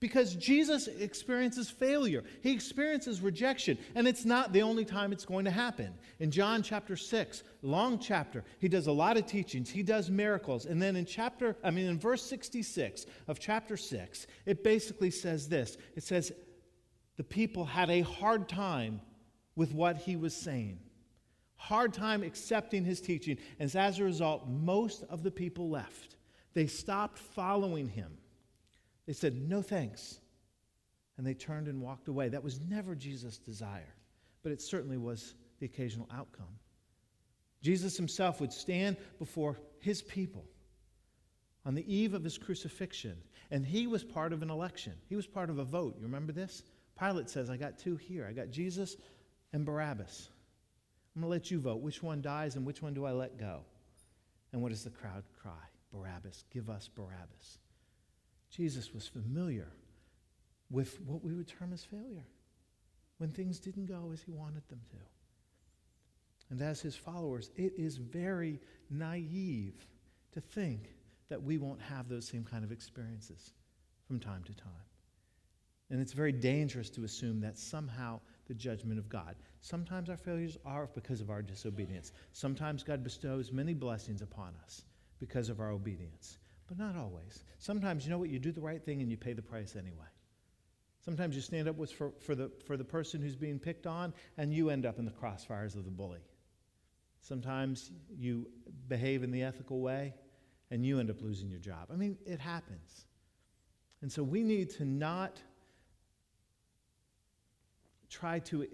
Because 0.00 0.34
Jesus 0.34 0.88
experiences 0.88 1.70
failure. 1.70 2.24
He 2.42 2.50
experiences 2.50 3.20
rejection. 3.20 3.78
And 3.94 4.08
it's 4.08 4.24
not 4.24 4.52
the 4.52 4.62
only 4.62 4.84
time 4.84 5.12
it's 5.12 5.24
going 5.24 5.44
to 5.44 5.52
happen. 5.52 5.94
In 6.18 6.32
John 6.32 6.64
chapter 6.64 6.96
6, 6.96 7.44
long 7.62 8.00
chapter, 8.00 8.42
he 8.58 8.66
does 8.66 8.88
a 8.88 8.92
lot 8.92 9.16
of 9.16 9.26
teachings. 9.26 9.70
He 9.70 9.84
does 9.84 10.10
miracles. 10.10 10.66
And 10.66 10.82
then 10.82 10.96
in 10.96 11.04
chapter, 11.04 11.56
I 11.62 11.70
mean, 11.70 11.86
in 11.86 11.96
verse 11.96 12.24
66 12.24 13.06
of 13.28 13.38
chapter 13.38 13.76
6, 13.76 14.26
it 14.44 14.64
basically 14.64 15.12
says 15.12 15.48
this 15.48 15.78
it 15.94 16.02
says, 16.02 16.32
the 17.18 17.24
people 17.24 17.66
had 17.66 17.88
a 17.88 18.00
hard 18.00 18.48
time 18.48 19.00
with 19.54 19.72
what 19.72 19.96
he 19.96 20.16
was 20.16 20.34
saying, 20.34 20.80
hard 21.54 21.92
time 21.92 22.24
accepting 22.24 22.84
his 22.84 23.00
teaching. 23.00 23.38
And 23.60 23.72
as 23.76 24.00
a 24.00 24.04
result, 24.04 24.48
most 24.48 25.04
of 25.08 25.22
the 25.22 25.30
people 25.30 25.70
left. 25.70 26.16
They 26.58 26.66
stopped 26.66 27.20
following 27.20 27.86
him. 27.86 28.18
They 29.06 29.12
said, 29.12 29.36
No 29.48 29.62
thanks. 29.62 30.18
And 31.16 31.24
they 31.24 31.34
turned 31.34 31.68
and 31.68 31.80
walked 31.80 32.08
away. 32.08 32.30
That 32.30 32.42
was 32.42 32.58
never 32.58 32.96
Jesus' 32.96 33.38
desire, 33.38 33.94
but 34.42 34.50
it 34.50 34.60
certainly 34.60 34.96
was 34.96 35.36
the 35.60 35.66
occasional 35.66 36.08
outcome. 36.12 36.58
Jesus 37.62 37.96
himself 37.96 38.40
would 38.40 38.52
stand 38.52 38.96
before 39.20 39.56
his 39.78 40.02
people 40.02 40.46
on 41.64 41.76
the 41.76 41.94
eve 41.94 42.12
of 42.12 42.24
his 42.24 42.36
crucifixion, 42.36 43.18
and 43.52 43.64
he 43.64 43.86
was 43.86 44.02
part 44.02 44.32
of 44.32 44.42
an 44.42 44.50
election. 44.50 44.94
He 45.08 45.14
was 45.14 45.28
part 45.28 45.50
of 45.50 45.60
a 45.60 45.64
vote. 45.64 45.94
You 45.98 46.06
remember 46.06 46.32
this? 46.32 46.64
Pilate 46.98 47.30
says, 47.30 47.50
I 47.50 47.56
got 47.56 47.78
two 47.78 47.94
here. 47.94 48.26
I 48.28 48.32
got 48.32 48.50
Jesus 48.50 48.96
and 49.52 49.64
Barabbas. 49.64 50.28
I'm 51.14 51.22
going 51.22 51.30
to 51.30 51.36
let 51.36 51.52
you 51.52 51.60
vote. 51.60 51.82
Which 51.82 52.02
one 52.02 52.20
dies 52.20 52.56
and 52.56 52.66
which 52.66 52.82
one 52.82 52.94
do 52.94 53.04
I 53.04 53.12
let 53.12 53.38
go? 53.38 53.60
And 54.52 54.60
what 54.60 54.70
does 54.70 54.82
the 54.82 54.90
crowd 54.90 55.22
cry? 55.40 55.52
Barabbas. 55.92 56.44
Give 56.52 56.68
us 56.68 56.88
Barabbas. 56.88 57.58
Jesus 58.50 58.94
was 58.94 59.06
familiar 59.06 59.68
with 60.70 61.00
what 61.02 61.22
we 61.22 61.34
would 61.34 61.48
term 61.48 61.72
as 61.72 61.84
failure 61.84 62.26
when 63.18 63.30
things 63.30 63.58
didn't 63.58 63.86
go 63.86 64.10
as 64.12 64.22
he 64.22 64.30
wanted 64.30 64.66
them 64.68 64.80
to. 64.90 64.96
And 66.50 66.62
as 66.62 66.80
his 66.80 66.96
followers, 66.96 67.50
it 67.56 67.72
is 67.76 67.96
very 67.96 68.60
naive 68.90 69.86
to 70.32 70.40
think 70.40 70.94
that 71.28 71.42
we 71.42 71.58
won't 71.58 71.80
have 71.80 72.08
those 72.08 72.26
same 72.26 72.44
kind 72.44 72.64
of 72.64 72.72
experiences 72.72 73.52
from 74.06 74.18
time 74.18 74.42
to 74.44 74.54
time. 74.54 74.72
And 75.90 76.00
it's 76.00 76.12
very 76.12 76.32
dangerous 76.32 76.90
to 76.90 77.04
assume 77.04 77.40
that 77.40 77.58
somehow 77.58 78.20
the 78.46 78.54
judgment 78.54 78.98
of 78.98 79.08
God. 79.08 79.36
Sometimes 79.60 80.08
our 80.08 80.16
failures 80.16 80.56
are 80.64 80.88
because 80.94 81.20
of 81.20 81.30
our 81.30 81.42
disobedience. 81.42 82.12
Sometimes 82.32 82.82
God 82.82 83.02
bestows 83.02 83.52
many 83.52 83.74
blessings 83.74 84.22
upon 84.22 84.54
us 84.62 84.84
because 85.18 85.48
of 85.48 85.60
our 85.60 85.70
obedience 85.70 86.38
but 86.68 86.78
not 86.78 86.96
always. 86.96 87.44
Sometimes, 87.58 88.04
you 88.04 88.10
know 88.10 88.18
what, 88.18 88.28
you 88.28 88.38
do 88.38 88.52
the 88.52 88.60
right 88.60 88.84
thing 88.84 89.00
and 89.00 89.10
you 89.10 89.16
pay 89.16 89.32
the 89.32 89.42
price 89.42 89.74
anyway. 89.74 90.06
Sometimes 91.04 91.34
you 91.34 91.40
stand 91.40 91.66
up 91.66 91.76
with 91.76 91.90
for, 91.90 92.12
for, 92.20 92.34
the, 92.34 92.50
for 92.66 92.76
the 92.76 92.84
person 92.84 93.22
who's 93.22 93.34
being 93.34 93.58
picked 93.58 93.86
on 93.86 94.12
and 94.36 94.52
you 94.52 94.68
end 94.68 94.84
up 94.84 94.98
in 94.98 95.06
the 95.06 95.10
crossfires 95.10 95.74
of 95.74 95.84
the 95.86 95.90
bully. 95.90 96.20
Sometimes 97.22 97.90
you 98.16 98.46
behave 98.86 99.22
in 99.22 99.30
the 99.30 99.42
ethical 99.42 99.80
way 99.80 100.14
and 100.70 100.84
you 100.84 101.00
end 101.00 101.10
up 101.10 101.22
losing 101.22 101.48
your 101.48 101.58
job. 101.58 101.88
I 101.90 101.96
mean, 101.96 102.18
it 102.26 102.38
happens. 102.38 103.06
And 104.02 104.12
so 104.12 104.22
we 104.22 104.42
need 104.42 104.70
to 104.72 104.84
not 104.84 105.40
try 108.10 108.40
to 108.40 108.62
eh, 108.62 108.66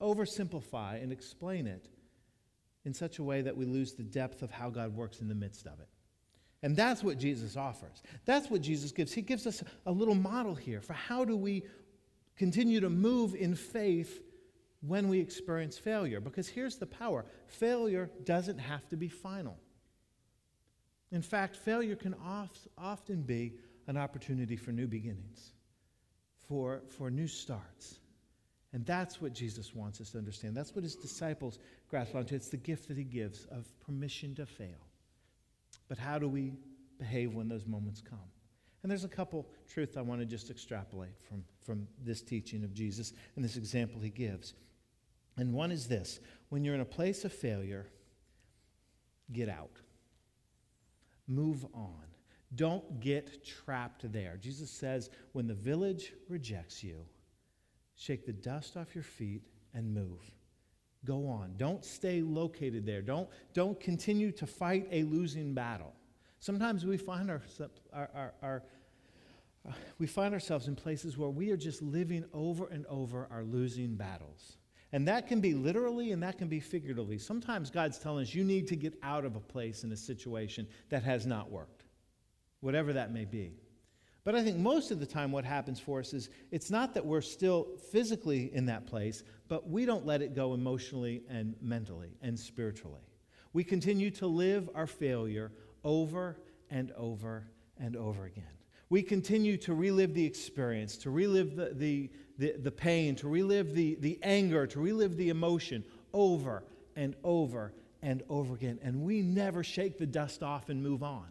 oversimplify 0.00 1.00
and 1.00 1.12
explain 1.12 1.66
it 1.68 1.88
in 2.88 2.94
such 2.94 3.18
a 3.18 3.22
way 3.22 3.42
that 3.42 3.54
we 3.54 3.66
lose 3.66 3.92
the 3.92 4.02
depth 4.02 4.40
of 4.40 4.50
how 4.50 4.70
God 4.70 4.96
works 4.96 5.20
in 5.20 5.28
the 5.28 5.34
midst 5.34 5.66
of 5.66 5.78
it. 5.78 5.88
And 6.62 6.74
that's 6.74 7.04
what 7.04 7.18
Jesus 7.18 7.54
offers. 7.54 8.02
That's 8.24 8.50
what 8.50 8.62
Jesus 8.62 8.92
gives. 8.92 9.12
He 9.12 9.20
gives 9.20 9.46
us 9.46 9.62
a 9.84 9.92
little 9.92 10.14
model 10.14 10.54
here 10.54 10.80
for 10.80 10.94
how 10.94 11.26
do 11.26 11.36
we 11.36 11.64
continue 12.38 12.80
to 12.80 12.88
move 12.88 13.34
in 13.34 13.54
faith 13.54 14.22
when 14.80 15.10
we 15.10 15.20
experience 15.20 15.76
failure. 15.76 16.18
Because 16.18 16.48
here's 16.48 16.78
the 16.78 16.86
power 16.86 17.26
failure 17.46 18.10
doesn't 18.24 18.56
have 18.56 18.88
to 18.88 18.96
be 18.96 19.08
final. 19.08 19.58
In 21.12 21.20
fact, 21.20 21.56
failure 21.56 21.94
can 21.94 22.14
oft, 22.14 22.68
often 22.78 23.20
be 23.20 23.52
an 23.86 23.98
opportunity 23.98 24.56
for 24.56 24.72
new 24.72 24.86
beginnings, 24.86 25.52
for, 26.48 26.80
for 26.88 27.10
new 27.10 27.28
starts. 27.28 28.00
And 28.72 28.84
that's 28.84 29.20
what 29.20 29.32
Jesus 29.32 29.74
wants 29.74 30.00
us 30.00 30.10
to 30.10 30.18
understand. 30.18 30.56
That's 30.56 30.74
what 30.74 30.84
his 30.84 30.94
disciples 30.94 31.58
grasp 31.88 32.14
onto. 32.14 32.34
It's 32.34 32.48
the 32.48 32.58
gift 32.58 32.88
that 32.88 32.98
he 32.98 33.04
gives 33.04 33.46
of 33.46 33.66
permission 33.80 34.34
to 34.34 34.46
fail. 34.46 34.86
But 35.88 35.96
how 35.96 36.18
do 36.18 36.28
we 36.28 36.52
behave 36.98 37.34
when 37.34 37.48
those 37.48 37.66
moments 37.66 38.02
come? 38.02 38.18
And 38.82 38.90
there's 38.90 39.04
a 39.04 39.08
couple 39.08 39.46
truths 39.72 39.96
I 39.96 40.02
want 40.02 40.20
to 40.20 40.26
just 40.26 40.50
extrapolate 40.50 41.18
from, 41.28 41.44
from 41.64 41.88
this 42.04 42.20
teaching 42.20 42.62
of 42.62 42.74
Jesus 42.74 43.12
and 43.36 43.44
this 43.44 43.56
example 43.56 44.00
he 44.00 44.10
gives. 44.10 44.54
And 45.36 45.52
one 45.52 45.72
is 45.72 45.88
this 45.88 46.20
when 46.50 46.64
you're 46.64 46.74
in 46.74 46.80
a 46.80 46.86
place 46.86 47.24
of 47.24 47.32
failure, 47.32 47.86
get 49.32 49.48
out, 49.48 49.80
move 51.26 51.64
on. 51.74 52.02
Don't 52.54 53.00
get 53.00 53.44
trapped 53.44 54.10
there. 54.10 54.38
Jesus 54.40 54.70
says, 54.70 55.10
when 55.32 55.46
the 55.46 55.54
village 55.54 56.14
rejects 56.28 56.82
you, 56.82 57.04
shake 57.98 58.24
the 58.24 58.32
dust 58.32 58.76
off 58.76 58.94
your 58.94 59.04
feet 59.04 59.42
and 59.74 59.92
move. 59.92 60.22
Go 61.04 61.28
on. 61.28 61.54
Don't 61.56 61.84
stay 61.84 62.22
located 62.22 62.86
there. 62.86 63.02
Don't, 63.02 63.28
don't 63.54 63.78
continue 63.78 64.32
to 64.32 64.46
fight 64.46 64.88
a 64.90 65.02
losing 65.02 65.52
battle. 65.52 65.92
Sometimes 66.38 66.86
we 66.86 66.96
find, 66.96 67.30
our, 67.30 67.42
our, 67.92 68.10
our, 68.14 68.34
our 68.42 68.62
we 69.98 70.06
find 70.06 70.32
ourselves 70.32 70.68
in 70.68 70.76
places 70.76 71.18
where 71.18 71.28
we 71.28 71.50
are 71.50 71.56
just 71.56 71.82
living 71.82 72.24
over 72.32 72.66
and 72.68 72.86
over 72.86 73.28
our 73.30 73.42
losing 73.42 73.96
battles. 73.96 74.56
And 74.92 75.06
that 75.08 75.26
can 75.26 75.40
be 75.40 75.54
literally 75.54 76.12
and 76.12 76.22
that 76.22 76.38
can 76.38 76.48
be 76.48 76.60
figuratively. 76.60 77.18
Sometimes 77.18 77.70
God's 77.70 77.98
telling 77.98 78.22
us 78.22 78.34
you 78.34 78.44
need 78.44 78.68
to 78.68 78.76
get 78.76 78.94
out 79.02 79.24
of 79.24 79.36
a 79.36 79.40
place 79.40 79.84
in 79.84 79.92
a 79.92 79.96
situation 79.96 80.66
that 80.88 81.02
has 81.02 81.26
not 81.26 81.50
worked, 81.50 81.82
whatever 82.60 82.92
that 82.92 83.12
may 83.12 83.24
be. 83.24 83.54
But 84.24 84.34
I 84.34 84.42
think 84.42 84.58
most 84.58 84.90
of 84.90 85.00
the 85.00 85.06
time, 85.06 85.32
what 85.32 85.44
happens 85.44 85.80
for 85.80 86.00
us 86.00 86.12
is 86.12 86.28
it's 86.50 86.70
not 86.70 86.92
that 86.94 87.06
we're 87.06 87.20
still 87.20 87.68
physically 87.90 88.52
in 88.52 88.66
that 88.66 88.86
place, 88.86 89.22
but 89.48 89.68
we 89.68 89.86
don't 89.86 90.04
let 90.04 90.22
it 90.22 90.34
go 90.34 90.54
emotionally 90.54 91.22
and 91.30 91.54
mentally 91.62 92.10
and 92.20 92.38
spiritually. 92.38 93.00
We 93.52 93.64
continue 93.64 94.10
to 94.12 94.26
live 94.26 94.68
our 94.74 94.86
failure 94.86 95.52
over 95.84 96.38
and 96.70 96.92
over 96.92 97.48
and 97.78 97.96
over 97.96 98.26
again. 98.26 98.44
We 98.90 99.02
continue 99.02 99.56
to 99.58 99.74
relive 99.74 100.14
the 100.14 100.24
experience, 100.24 100.96
to 100.98 101.10
relive 101.10 101.56
the, 101.56 101.72
the, 101.74 102.10
the, 102.38 102.54
the 102.58 102.70
pain, 102.70 103.16
to 103.16 103.28
relive 103.28 103.74
the, 103.74 103.96
the 104.00 104.18
anger, 104.22 104.66
to 104.66 104.80
relive 104.80 105.16
the 105.16 105.28
emotion 105.28 105.84
over 106.12 106.64
and 106.96 107.14
over 107.22 107.72
and 108.02 108.22
over 108.28 108.54
again. 108.54 108.78
And 108.82 109.02
we 109.02 109.22
never 109.22 109.62
shake 109.62 109.98
the 109.98 110.06
dust 110.06 110.42
off 110.42 110.68
and 110.68 110.82
move 110.82 111.02
on. 111.02 111.26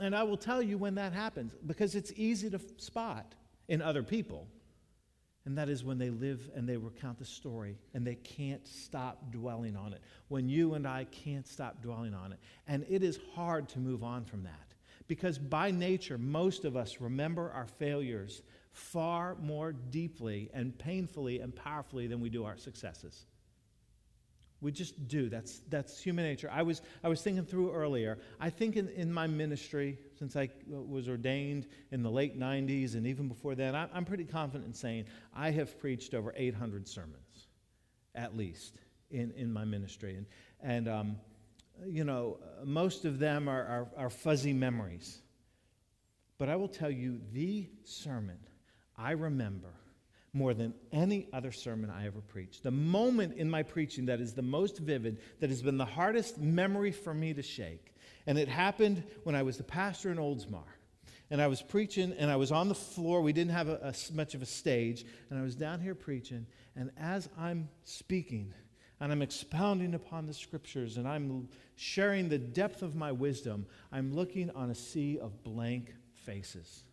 And 0.00 0.14
I 0.16 0.22
will 0.22 0.36
tell 0.36 0.62
you 0.62 0.78
when 0.78 0.94
that 0.96 1.12
happens 1.12 1.54
because 1.66 1.94
it's 1.94 2.12
easy 2.16 2.48
to 2.50 2.60
spot 2.78 3.34
in 3.68 3.82
other 3.82 4.02
people. 4.02 4.48
And 5.44 5.58
that 5.58 5.68
is 5.68 5.82
when 5.84 5.98
they 5.98 6.10
live 6.10 6.50
and 6.54 6.68
they 6.68 6.76
recount 6.76 7.18
the 7.18 7.24
story 7.24 7.76
and 7.94 8.06
they 8.06 8.14
can't 8.14 8.66
stop 8.66 9.32
dwelling 9.32 9.76
on 9.76 9.92
it. 9.92 10.00
When 10.28 10.48
you 10.48 10.74
and 10.74 10.86
I 10.86 11.04
can't 11.10 11.46
stop 11.46 11.82
dwelling 11.82 12.14
on 12.14 12.32
it. 12.32 12.38
And 12.68 12.86
it 12.88 13.02
is 13.02 13.18
hard 13.34 13.68
to 13.70 13.80
move 13.80 14.04
on 14.04 14.24
from 14.24 14.44
that 14.44 14.74
because 15.08 15.38
by 15.38 15.70
nature, 15.70 16.16
most 16.16 16.64
of 16.64 16.76
us 16.76 17.00
remember 17.00 17.50
our 17.50 17.66
failures 17.66 18.42
far 18.70 19.34
more 19.42 19.72
deeply 19.72 20.48
and 20.54 20.78
painfully 20.78 21.40
and 21.40 21.54
powerfully 21.54 22.06
than 22.06 22.20
we 22.20 22.30
do 22.30 22.44
our 22.44 22.56
successes. 22.56 23.26
We 24.62 24.70
just 24.70 25.08
do. 25.08 25.28
That's, 25.28 25.60
that's 25.68 26.00
human 26.00 26.24
nature. 26.24 26.48
I 26.50 26.62
was, 26.62 26.82
I 27.02 27.08
was 27.08 27.20
thinking 27.20 27.44
through 27.44 27.72
earlier. 27.72 28.18
I 28.40 28.48
think 28.48 28.76
in, 28.76 28.88
in 28.90 29.12
my 29.12 29.26
ministry, 29.26 29.98
since 30.18 30.36
I 30.36 30.50
was 30.68 31.08
ordained 31.08 31.66
in 31.90 32.04
the 32.04 32.10
late 32.10 32.38
90s 32.38 32.94
and 32.94 33.04
even 33.06 33.26
before 33.26 33.56
then, 33.56 33.74
I, 33.74 33.88
I'm 33.92 34.04
pretty 34.04 34.24
confident 34.24 34.66
in 34.68 34.72
saying 34.72 35.06
I 35.34 35.50
have 35.50 35.78
preached 35.80 36.14
over 36.14 36.32
800 36.36 36.86
sermons, 36.86 37.48
at 38.14 38.36
least, 38.36 38.76
in, 39.10 39.32
in 39.32 39.52
my 39.52 39.64
ministry. 39.64 40.14
And, 40.14 40.26
and 40.62 40.88
um, 40.88 41.16
you 41.84 42.04
know, 42.04 42.38
most 42.64 43.04
of 43.04 43.18
them 43.18 43.48
are, 43.48 43.64
are, 43.64 43.88
are 43.96 44.10
fuzzy 44.10 44.52
memories. 44.52 45.18
But 46.38 46.48
I 46.48 46.56
will 46.56 46.68
tell 46.68 46.90
you 46.90 47.20
the 47.32 47.68
sermon 47.84 48.38
I 48.96 49.12
remember 49.12 49.74
more 50.34 50.54
than 50.54 50.72
any 50.92 51.28
other 51.32 51.52
sermon 51.52 51.90
I 51.90 52.06
ever 52.06 52.20
preached. 52.20 52.62
The 52.62 52.70
moment 52.70 53.36
in 53.36 53.50
my 53.50 53.62
preaching 53.62 54.06
that 54.06 54.20
is 54.20 54.32
the 54.32 54.42
most 54.42 54.78
vivid, 54.78 55.20
that 55.40 55.50
has 55.50 55.62
been 55.62 55.76
the 55.76 55.84
hardest 55.84 56.38
memory 56.38 56.92
for 56.92 57.12
me 57.12 57.34
to 57.34 57.42
shake. 57.42 57.94
And 58.26 58.38
it 58.38 58.48
happened 58.48 59.04
when 59.24 59.34
I 59.34 59.42
was 59.42 59.58
the 59.58 59.64
pastor 59.64 60.10
in 60.10 60.16
Oldsmar. 60.16 60.64
And 61.30 61.40
I 61.40 61.46
was 61.46 61.62
preaching, 61.62 62.12
and 62.18 62.30
I 62.30 62.36
was 62.36 62.52
on 62.52 62.68
the 62.68 62.74
floor. 62.74 63.22
We 63.22 63.32
didn't 63.32 63.52
have 63.52 63.68
a, 63.68 63.94
a, 63.94 64.14
much 64.14 64.34
of 64.34 64.42
a 64.42 64.46
stage. 64.46 65.04
And 65.30 65.38
I 65.38 65.42
was 65.42 65.54
down 65.54 65.80
here 65.80 65.94
preaching. 65.94 66.46
And 66.76 66.90
as 66.98 67.28
I'm 67.38 67.68
speaking, 67.84 68.52
and 69.00 69.10
I'm 69.10 69.22
expounding 69.22 69.94
upon 69.94 70.26
the 70.26 70.34
scriptures, 70.34 70.96
and 70.96 71.08
I'm 71.08 71.48
sharing 71.76 72.28
the 72.28 72.38
depth 72.38 72.82
of 72.82 72.94
my 72.94 73.12
wisdom, 73.12 73.66
I'm 73.90 74.14
looking 74.14 74.50
on 74.50 74.70
a 74.70 74.74
sea 74.74 75.18
of 75.18 75.42
blank 75.42 75.94
faces. 76.14 76.84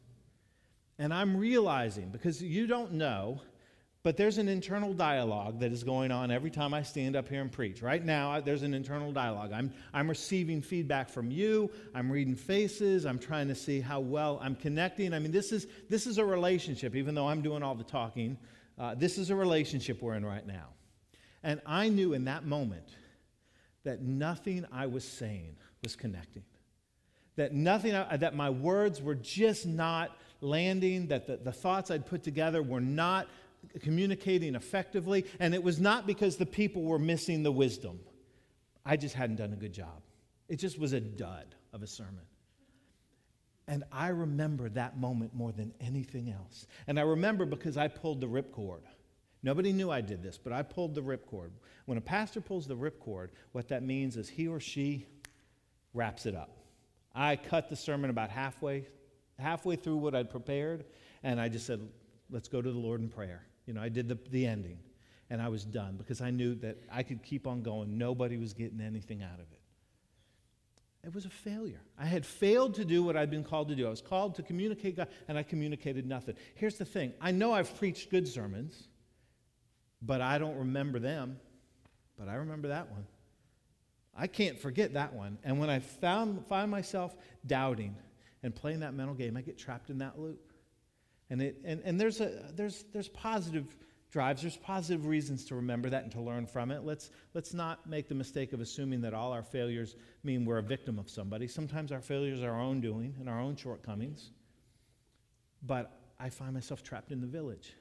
And 0.99 1.13
I'm 1.13 1.37
realizing, 1.37 2.09
because 2.09 2.43
you 2.43 2.67
don't 2.67 2.91
know, 2.91 3.41
but 4.03 4.17
there's 4.17 4.37
an 4.37 4.47
internal 4.47 4.93
dialogue 4.93 5.59
that 5.59 5.71
is 5.71 5.83
going 5.83 6.11
on 6.11 6.29
every 6.29 6.51
time 6.51 6.73
I 6.73 6.83
stand 6.83 7.15
up 7.15 7.27
here 7.27 7.41
and 7.41 7.51
preach. 7.51 7.81
Right 7.81 8.03
now, 8.03 8.39
there's 8.41 8.63
an 8.63 8.73
internal 8.73 9.11
dialogue. 9.11 9.51
I'm, 9.53 9.73
I'm 9.93 10.09
receiving 10.09 10.61
feedback 10.61 11.09
from 11.09 11.31
you. 11.31 11.71
I'm 11.95 12.11
reading 12.11 12.35
faces. 12.35 13.05
I'm 13.05 13.19
trying 13.19 13.47
to 13.47 13.55
see 13.55 13.79
how 13.79 14.01
well 14.01 14.39
I'm 14.41 14.55
connecting. 14.55 15.13
I 15.13 15.19
mean, 15.19 15.31
this 15.31 15.51
is, 15.51 15.67
this 15.89 16.05
is 16.05 16.17
a 16.17 16.25
relationship, 16.25 16.95
even 16.95 17.15
though 17.15 17.27
I'm 17.27 17.41
doing 17.41 17.63
all 17.63 17.75
the 17.75 17.83
talking. 17.83 18.37
Uh, 18.77 18.95
this 18.95 19.17
is 19.17 19.29
a 19.29 19.35
relationship 19.35 20.01
we're 20.01 20.15
in 20.15 20.25
right 20.25 20.45
now. 20.45 20.67
And 21.43 21.61
I 21.65 21.89
knew 21.89 22.13
in 22.13 22.25
that 22.25 22.45
moment 22.45 22.89
that 23.83 24.01
nothing 24.01 24.65
I 24.71 24.87
was 24.87 25.05
saying 25.05 25.55
was 25.81 25.95
connecting. 25.95 26.43
That 27.35 27.53
nothing, 27.53 27.91
that 27.91 28.35
my 28.35 28.49
words 28.49 29.01
were 29.01 29.15
just 29.15 29.65
not 29.65 30.11
landing, 30.41 31.07
that 31.07 31.27
the, 31.27 31.37
the 31.37 31.51
thoughts 31.51 31.91
I'd 31.91 32.05
put 32.05 32.23
together 32.23 32.61
were 32.61 32.81
not 32.81 33.27
communicating 33.81 34.55
effectively, 34.55 35.25
and 35.39 35.53
it 35.53 35.63
was 35.63 35.79
not 35.79 36.07
because 36.07 36.37
the 36.37 36.45
people 36.45 36.83
were 36.83 36.99
missing 36.99 37.43
the 37.43 37.51
wisdom. 37.51 37.99
I 38.85 38.97
just 38.97 39.15
hadn't 39.15 39.35
done 39.35 39.53
a 39.53 39.57
good 39.57 39.73
job. 39.73 40.01
It 40.47 40.57
just 40.57 40.79
was 40.79 40.93
a 40.93 40.99
dud 40.99 41.55
of 41.73 41.83
a 41.83 41.87
sermon. 41.87 42.23
And 43.67 43.83
I 43.91 44.07
remember 44.07 44.67
that 44.69 44.97
moment 44.97 45.35
more 45.35 45.51
than 45.51 45.73
anything 45.79 46.31
else. 46.31 46.65
And 46.87 46.99
I 46.99 47.03
remember 47.03 47.45
because 47.45 47.77
I 47.77 47.87
pulled 47.87 48.19
the 48.19 48.27
ripcord. 48.27 48.81
Nobody 49.43 49.71
knew 49.71 49.91
I 49.91 50.01
did 50.01 50.23
this, 50.23 50.39
but 50.39 50.51
I 50.51 50.63
pulled 50.63 50.95
the 50.95 51.03
ripcord. 51.03 51.51
When 51.85 51.97
a 51.97 52.01
pastor 52.01 52.41
pulls 52.41 52.65
the 52.65 52.75
ripcord, 52.75 53.29
what 53.51 53.67
that 53.67 53.83
means 53.83 54.17
is 54.17 54.27
he 54.27 54.47
or 54.47 54.59
she 54.59 55.05
wraps 55.93 56.25
it 56.25 56.35
up. 56.35 56.57
I 57.13 57.35
cut 57.35 57.69
the 57.69 57.75
sermon 57.75 58.09
about 58.09 58.31
halfway 58.31 58.87
halfway 59.39 59.75
through 59.75 59.97
what 59.97 60.15
I'd 60.15 60.29
prepared, 60.29 60.85
and 61.23 61.39
I 61.39 61.49
just 61.49 61.65
said, 61.65 61.81
let's 62.29 62.47
go 62.47 62.61
to 62.61 62.71
the 62.71 62.77
Lord 62.77 63.01
in 63.01 63.09
prayer. 63.09 63.43
You 63.65 63.73
know, 63.73 63.81
I 63.81 63.89
did 63.89 64.07
the, 64.07 64.17
the 64.31 64.45
ending, 64.45 64.79
and 65.29 65.41
I 65.41 65.49
was 65.49 65.65
done 65.65 65.95
because 65.97 66.21
I 66.21 66.31
knew 66.31 66.55
that 66.55 66.77
I 66.91 67.03
could 67.03 67.23
keep 67.23 67.47
on 67.47 67.61
going. 67.61 67.97
Nobody 67.97 68.37
was 68.37 68.53
getting 68.53 68.81
anything 68.81 69.23
out 69.23 69.35
of 69.35 69.51
it. 69.51 69.59
It 71.03 71.13
was 71.13 71.25
a 71.25 71.29
failure. 71.29 71.81
I 71.97 72.05
had 72.05 72.25
failed 72.25 72.73
to 72.75 72.85
do 72.85 73.03
what 73.03 73.15
I'd 73.15 73.29
been 73.29 73.43
called 73.43 73.69
to 73.69 73.75
do. 73.75 73.87
I 73.87 73.89
was 73.89 74.01
called 74.01 74.35
to 74.35 74.43
communicate 74.43 74.97
God, 74.97 75.07
and 75.27 75.37
I 75.37 75.43
communicated 75.43 76.05
nothing. 76.05 76.35
Here's 76.55 76.77
the 76.77 76.85
thing 76.85 77.13
I 77.21 77.31
know 77.31 77.53
I've 77.53 77.77
preached 77.77 78.09
good 78.09 78.27
sermons, 78.27 78.87
but 80.01 80.21
I 80.21 80.37
don't 80.37 80.57
remember 80.57 80.99
them. 80.99 81.39
But 82.17 82.27
I 82.27 82.35
remember 82.35 82.67
that 82.67 82.91
one. 82.91 83.05
I 84.15 84.27
can't 84.27 84.59
forget 84.59 84.93
that 84.95 85.13
one. 85.13 85.37
And 85.45 85.57
when 85.59 85.69
I 85.69 85.79
found, 85.79 86.45
find 86.47 86.69
myself 86.69 87.15
doubting, 87.47 87.95
and 88.43 88.55
playing 88.55 88.79
that 88.81 88.93
mental 88.93 89.15
game, 89.15 89.37
I 89.37 89.41
get 89.41 89.57
trapped 89.57 89.89
in 89.89 89.99
that 89.99 90.19
loop. 90.19 90.51
And, 91.29 91.41
it, 91.41 91.61
and, 91.63 91.81
and 91.83 91.99
there's, 91.99 92.21
a, 92.21 92.51
there's, 92.55 92.85
there's 92.93 93.09
positive 93.09 93.75
drives, 94.11 94.41
there's 94.41 94.57
positive 94.57 95.05
reasons 95.05 95.45
to 95.45 95.55
remember 95.55 95.89
that 95.89 96.03
and 96.03 96.11
to 96.13 96.21
learn 96.21 96.47
from 96.47 96.71
it. 96.71 96.83
Let's, 96.83 97.11
let's 97.33 97.53
not 97.53 97.87
make 97.87 98.07
the 98.07 98.15
mistake 98.15 98.53
of 98.53 98.61
assuming 98.61 99.01
that 99.01 99.13
all 99.13 99.31
our 99.31 99.43
failures 99.43 99.95
mean 100.23 100.45
we're 100.45 100.57
a 100.57 100.63
victim 100.63 100.97
of 100.97 101.09
somebody. 101.09 101.47
Sometimes 101.47 101.91
our 101.91 102.01
failures 102.01 102.41
are 102.41 102.51
our 102.51 102.59
own 102.59 102.81
doing 102.81 103.15
and 103.19 103.29
our 103.29 103.39
own 103.39 103.55
shortcomings. 103.55 104.31
But 105.61 105.91
I 106.19 106.29
find 106.29 106.53
myself 106.53 106.81
trapped 106.81 107.11
in 107.11 107.21
the 107.21 107.27
village. 107.27 107.73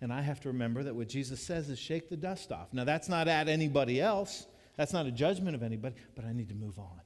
And 0.00 0.12
I 0.12 0.22
have 0.22 0.40
to 0.40 0.48
remember 0.48 0.82
that 0.84 0.94
what 0.94 1.08
Jesus 1.08 1.40
says 1.40 1.68
is 1.68 1.78
shake 1.78 2.08
the 2.08 2.16
dust 2.16 2.50
off. 2.50 2.72
Now, 2.72 2.84
that's 2.84 3.08
not 3.08 3.28
at 3.28 3.48
anybody 3.48 4.00
else, 4.00 4.46
that's 4.76 4.92
not 4.92 5.06
a 5.06 5.10
judgment 5.10 5.54
of 5.54 5.62
anybody, 5.62 5.96
but 6.16 6.24
I 6.24 6.32
need 6.32 6.48
to 6.48 6.54
move 6.54 6.78
on 6.78 7.00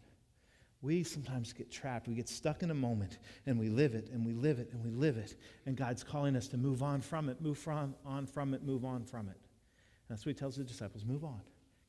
we 0.83 1.05
sometimes 1.05 1.53
get 1.53 1.71
trapped. 1.71 2.09
We 2.09 2.14
get 2.14 2.29
stuck 2.29 2.64
in 2.64 2.71
a 2.73 2.75
moment 2.75 3.18
and 3.47 3.59
we 3.59 3.68
live 3.68 3.95
it 3.95 4.11
and 4.12 4.27
we 4.27 4.33
live 4.35 4.59
it 4.59 4.71
and 4.73 4.85
we 4.85 4.90
live 4.90 5.16
it. 5.16 5.37
And 5.64 5.77
God's 5.77 6.03
calling 6.03 6.35
us 6.35 6.49
to 6.49 6.57
move 6.57 6.83
on 6.83 7.01
from 7.01 7.29
it, 7.29 7.40
move 7.40 7.57
from, 7.57 7.95
on 8.05 8.27
from 8.27 8.53
it, 8.53 8.64
move 8.64 8.85
on 8.85 9.05
from 9.05 9.29
it. 9.29 9.38
And 9.38 10.11
that's 10.16 10.27
what 10.27 10.31
he 10.31 10.38
tells 10.38 10.57
the 10.57 10.64
disciples 10.64 11.05
move 11.05 11.25
on. 11.25 11.40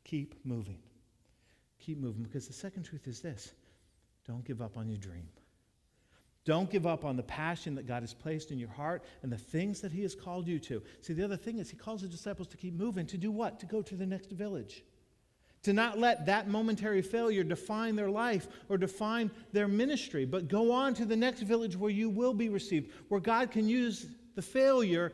Keep 0.03 0.45
moving. 0.45 0.77
Keep 1.79 1.97
moving. 1.97 2.21
Because 2.21 2.47
the 2.47 2.53
second 2.53 2.83
truth 2.83 3.07
is 3.07 3.19
this 3.19 3.53
don't 4.27 4.45
give 4.45 4.61
up 4.61 4.77
on 4.77 4.87
your 4.87 4.99
dream. 4.99 5.27
Don't 6.45 6.69
give 6.69 6.85
up 6.85 7.05
on 7.05 7.15
the 7.15 7.23
passion 7.23 7.73
that 7.75 7.87
God 7.87 8.03
has 8.03 8.13
placed 8.13 8.51
in 8.51 8.59
your 8.59 8.69
heart 8.69 9.03
and 9.23 9.31
the 9.31 9.37
things 9.37 9.81
that 9.81 9.91
He 9.91 10.01
has 10.03 10.13
called 10.13 10.45
you 10.45 10.59
to. 10.59 10.83
See, 11.01 11.13
the 11.13 11.23
other 11.23 11.37
thing 11.37 11.57
is, 11.57 11.69
He 11.69 11.77
calls 11.77 12.01
the 12.01 12.07
disciples 12.07 12.47
to 12.49 12.57
keep 12.57 12.73
moving. 12.73 13.05
To 13.07 13.17
do 13.17 13.31
what? 13.31 13.59
To 13.61 13.65
go 13.65 13.81
to 13.81 13.95
the 13.95 14.05
next 14.05 14.29
village 14.29 14.83
to 15.63 15.73
not 15.73 15.97
let 15.97 16.25
that 16.25 16.47
momentary 16.47 17.01
failure 17.01 17.43
define 17.43 17.95
their 17.95 18.09
life 18.09 18.47
or 18.69 18.77
define 18.77 19.31
their 19.53 19.67
ministry, 19.67 20.25
but 20.25 20.47
go 20.47 20.71
on 20.71 20.93
to 20.93 21.05
the 21.05 21.15
next 21.15 21.41
village 21.41 21.75
where 21.75 21.89
you 21.89 22.09
will 22.09 22.33
be 22.33 22.49
received, 22.49 22.91
where 23.07 23.21
God 23.21 23.49
can 23.49 23.67
use 23.67 24.05
the 24.35 24.41
failure 24.41 25.13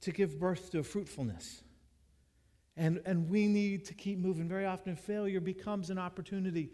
to 0.00 0.12
give 0.12 0.38
birth 0.38 0.70
to 0.70 0.82
fruitfulness. 0.82 1.62
And, 2.76 3.00
and 3.04 3.28
we 3.28 3.46
need 3.46 3.84
to 3.86 3.94
keep 3.94 4.18
moving. 4.18 4.48
Very 4.48 4.66
often, 4.66 4.96
failure 4.96 5.40
becomes 5.40 5.90
an 5.90 5.98
opportunity 5.98 6.70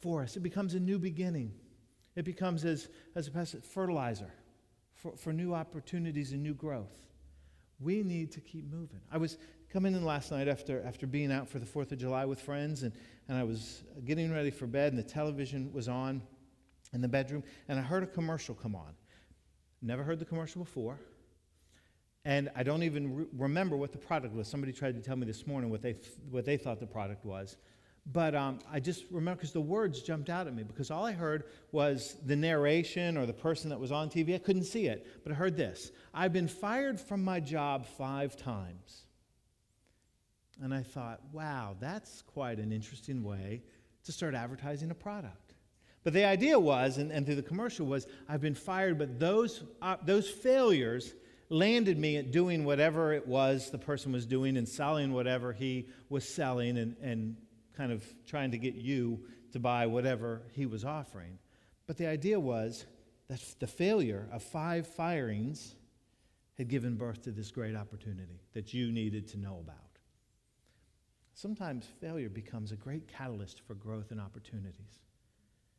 for 0.00 0.22
us, 0.22 0.36
it 0.36 0.40
becomes 0.40 0.74
a 0.74 0.80
new 0.80 0.98
beginning. 0.98 1.52
It 2.14 2.24
becomes, 2.24 2.64
as, 2.64 2.88
as 3.14 3.28
a 3.28 3.46
fertilizer 3.60 4.32
for, 4.94 5.16
for 5.16 5.32
new 5.32 5.54
opportunities 5.54 6.32
and 6.32 6.42
new 6.42 6.54
growth. 6.54 7.06
We 7.78 8.02
need 8.02 8.32
to 8.32 8.40
keep 8.40 8.68
moving. 8.68 9.00
I 9.10 9.18
was 9.18 9.38
coming 9.72 9.94
in 9.94 10.04
last 10.04 10.30
night 10.30 10.48
after, 10.48 10.82
after 10.86 11.06
being 11.06 11.30
out 11.30 11.48
for 11.48 11.58
the 11.58 11.66
4th 11.66 11.92
of 11.92 11.98
July 11.98 12.24
with 12.24 12.40
friends, 12.40 12.82
and, 12.82 12.92
and 13.28 13.36
I 13.36 13.44
was 13.44 13.82
getting 14.04 14.32
ready 14.32 14.50
for 14.50 14.66
bed, 14.66 14.92
and 14.92 14.98
the 14.98 15.06
television 15.06 15.72
was 15.72 15.88
on 15.88 16.22
in 16.92 17.00
the 17.00 17.08
bedroom, 17.08 17.42
and 17.68 17.78
I 17.78 17.82
heard 17.82 18.02
a 18.02 18.06
commercial 18.06 18.54
come 18.54 18.74
on. 18.74 18.94
Never 19.82 20.02
heard 20.02 20.18
the 20.18 20.24
commercial 20.24 20.64
before. 20.64 20.98
And 22.24 22.50
I 22.56 22.62
don't 22.62 22.82
even 22.82 23.14
re- 23.14 23.26
remember 23.36 23.76
what 23.76 23.92
the 23.92 23.98
product 23.98 24.34
was. 24.34 24.48
Somebody 24.48 24.72
tried 24.72 24.94
to 24.96 25.00
tell 25.00 25.16
me 25.16 25.26
this 25.26 25.46
morning 25.46 25.70
what 25.70 25.82
they, 25.82 25.92
th- 25.92 26.12
what 26.30 26.44
they 26.44 26.56
thought 26.56 26.80
the 26.80 26.86
product 26.86 27.24
was. 27.24 27.56
But 28.10 28.34
um, 28.34 28.58
I 28.72 28.80
just 28.80 29.04
remember 29.10 29.36
because 29.36 29.52
the 29.52 29.60
words 29.60 30.02
jumped 30.02 30.30
out 30.30 30.46
at 30.46 30.54
me 30.54 30.62
because 30.62 30.90
all 30.90 31.04
I 31.04 31.12
heard 31.12 31.44
was 31.72 32.16
the 32.24 32.36
narration 32.36 33.18
or 33.18 33.26
the 33.26 33.34
person 33.34 33.68
that 33.70 33.78
was 33.78 33.92
on 33.92 34.08
TV. 34.08 34.34
I 34.34 34.38
couldn't 34.38 34.64
see 34.64 34.86
it, 34.86 35.06
but 35.22 35.32
I 35.32 35.34
heard 35.34 35.56
this 35.56 35.92
I've 36.14 36.32
been 36.32 36.48
fired 36.48 36.98
from 36.98 37.22
my 37.22 37.38
job 37.38 37.86
five 37.86 38.36
times. 38.36 39.04
And 40.62 40.74
I 40.74 40.82
thought, 40.82 41.20
wow, 41.32 41.76
that's 41.80 42.22
quite 42.22 42.58
an 42.58 42.72
interesting 42.72 43.22
way 43.22 43.62
to 44.04 44.12
start 44.12 44.34
advertising 44.34 44.90
a 44.90 44.94
product. 44.94 45.54
But 46.04 46.12
the 46.12 46.24
idea 46.24 46.58
was, 46.58 46.98
and, 46.98 47.12
and 47.12 47.26
through 47.26 47.36
the 47.36 47.42
commercial 47.42 47.86
was, 47.86 48.06
I've 48.28 48.40
been 48.40 48.54
fired, 48.54 48.98
but 48.98 49.18
those, 49.18 49.62
uh, 49.82 49.96
those 50.02 50.28
failures 50.28 51.12
landed 51.50 51.98
me 51.98 52.16
at 52.16 52.30
doing 52.30 52.64
whatever 52.64 53.12
it 53.12 53.26
was 53.26 53.70
the 53.70 53.78
person 53.78 54.12
was 54.12 54.26
doing 54.26 54.56
and 54.56 54.68
selling 54.68 55.12
whatever 55.12 55.52
he 55.52 55.88
was 56.08 56.28
selling 56.28 56.78
and, 56.78 56.96
and 57.02 57.36
kind 57.76 57.92
of 57.92 58.04
trying 58.26 58.50
to 58.50 58.58
get 58.58 58.74
you 58.74 59.20
to 59.52 59.58
buy 59.58 59.86
whatever 59.86 60.42
he 60.52 60.66
was 60.66 60.84
offering. 60.84 61.38
But 61.86 61.96
the 61.96 62.06
idea 62.06 62.38
was 62.38 62.84
that 63.28 63.42
the 63.60 63.66
failure 63.66 64.28
of 64.32 64.42
five 64.42 64.86
firings 64.86 65.74
had 66.56 66.68
given 66.68 66.96
birth 66.96 67.22
to 67.22 67.30
this 67.30 67.50
great 67.50 67.76
opportunity 67.76 68.40
that 68.52 68.74
you 68.74 68.90
needed 68.90 69.28
to 69.28 69.38
know 69.38 69.58
about. 69.62 69.87
Sometimes 71.38 71.86
failure 72.00 72.28
becomes 72.28 72.72
a 72.72 72.76
great 72.76 73.06
catalyst 73.06 73.60
for 73.60 73.74
growth 73.74 74.10
and 74.10 74.20
opportunities. 74.20 75.02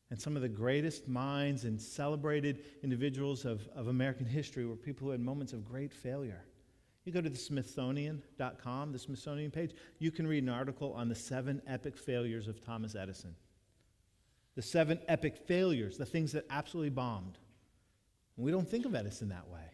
And 0.10 0.20
some 0.20 0.38
of 0.38 0.42
the 0.42 0.48
greatest 0.48 1.10
minds 1.10 1.66
and 1.66 1.82
celebrated 1.82 2.64
individuals 2.82 3.44
of, 3.44 3.68
of 3.76 3.90
American 3.90 4.26
history 4.26 4.66
were 4.66 4.78
people 4.78 5.08
who 5.08 5.12
had 5.12 5.20
moments 5.20 5.52
of 5.52 5.66
great 5.66 5.94
failure. 5.94 6.46
You 7.04 7.12
go 7.12 7.20
to 7.20 7.30
the 7.30 7.36
Smithsonian.com, 7.36 8.94
the 8.94 9.00
Smithsonian 9.00 9.52
page, 9.52 9.72
you 9.98 10.12
can 10.12 10.26
read 10.26 10.44
an 10.44 10.50
article 10.50 10.94
on 10.94 11.10
the 11.10 11.16
seven 11.16 11.62
epic 11.68 11.98
failures 11.98 12.48
of 12.48 12.64
Thomas 12.64 12.96
Edison. 12.96 13.36
The 14.56 14.62
seven 14.62 14.98
epic 15.10 15.36
failures, 15.46 15.98
the 15.98 16.06
things 16.06 16.32
that 16.32 16.46
absolutely 16.50 16.92
bombed. 16.92 17.38
And 18.38 18.46
we 18.46 18.52
don't 18.52 18.70
think 18.70 18.86
of 18.86 18.96
Edison 18.96 19.28
that 19.28 19.50
way, 19.50 19.74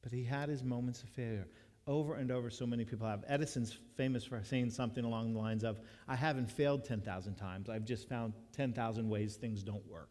but 0.00 0.12
he 0.12 0.24
had 0.24 0.48
his 0.48 0.64
moments 0.64 1.02
of 1.02 1.10
failure 1.10 1.46
over 1.86 2.14
and 2.14 2.32
over 2.32 2.50
so 2.50 2.66
many 2.66 2.84
people 2.84 3.06
have. 3.06 3.24
Edison's 3.28 3.76
famous 3.96 4.24
for 4.24 4.42
saying 4.42 4.70
something 4.70 5.04
along 5.04 5.32
the 5.32 5.38
lines 5.38 5.62
of, 5.62 5.78
I 6.08 6.16
haven't 6.16 6.50
failed 6.50 6.84
10,000 6.84 7.34
times, 7.36 7.68
I've 7.68 7.84
just 7.84 8.08
found 8.08 8.32
10,000 8.52 9.08
ways 9.08 9.36
things 9.36 9.62
don't 9.62 9.86
work. 9.88 10.08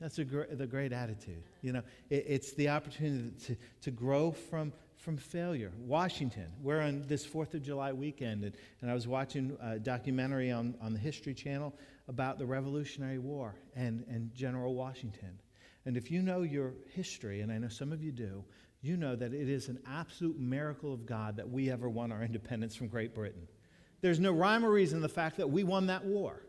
That's 0.00 0.18
a 0.18 0.24
gr- 0.24 0.44
the 0.50 0.66
great 0.66 0.94
attitude. 0.94 1.42
You 1.60 1.74
know, 1.74 1.82
it, 2.08 2.24
it's 2.26 2.54
the 2.54 2.70
opportunity 2.70 3.32
to, 3.46 3.56
to 3.82 3.90
grow 3.90 4.32
from, 4.32 4.72
from 4.96 5.18
failure. 5.18 5.72
Washington, 5.78 6.46
we're 6.62 6.80
on 6.80 7.04
this 7.06 7.26
4th 7.26 7.52
of 7.52 7.62
July 7.62 7.92
weekend, 7.92 8.44
and, 8.44 8.54
and 8.80 8.90
I 8.90 8.94
was 8.94 9.06
watching 9.06 9.58
a 9.60 9.78
documentary 9.78 10.50
on, 10.50 10.74
on 10.80 10.94
the 10.94 10.98
History 10.98 11.34
Channel 11.34 11.74
about 12.08 12.38
the 12.38 12.46
Revolutionary 12.46 13.18
War 13.18 13.54
and, 13.76 14.06
and 14.08 14.34
General 14.34 14.74
Washington. 14.74 15.38
And 15.84 15.98
if 15.98 16.10
you 16.10 16.22
know 16.22 16.42
your 16.42 16.72
history, 16.94 17.42
and 17.42 17.52
I 17.52 17.58
know 17.58 17.68
some 17.68 17.92
of 17.92 18.02
you 18.02 18.12
do, 18.12 18.42
you 18.82 18.96
know 18.96 19.14
that 19.14 19.34
it 19.34 19.48
is 19.48 19.68
an 19.68 19.78
absolute 19.86 20.38
miracle 20.38 20.92
of 20.92 21.04
God 21.04 21.36
that 21.36 21.48
we 21.48 21.70
ever 21.70 21.88
won 21.88 22.12
our 22.12 22.22
independence 22.22 22.74
from 22.74 22.88
Great 22.88 23.14
Britain. 23.14 23.46
There's 24.00 24.20
no 24.20 24.32
rhyme 24.32 24.64
or 24.64 24.70
reason 24.70 25.00
the 25.00 25.08
fact 25.08 25.36
that 25.36 25.50
we 25.50 25.64
won 25.64 25.86
that 25.88 26.04
war. 26.04 26.42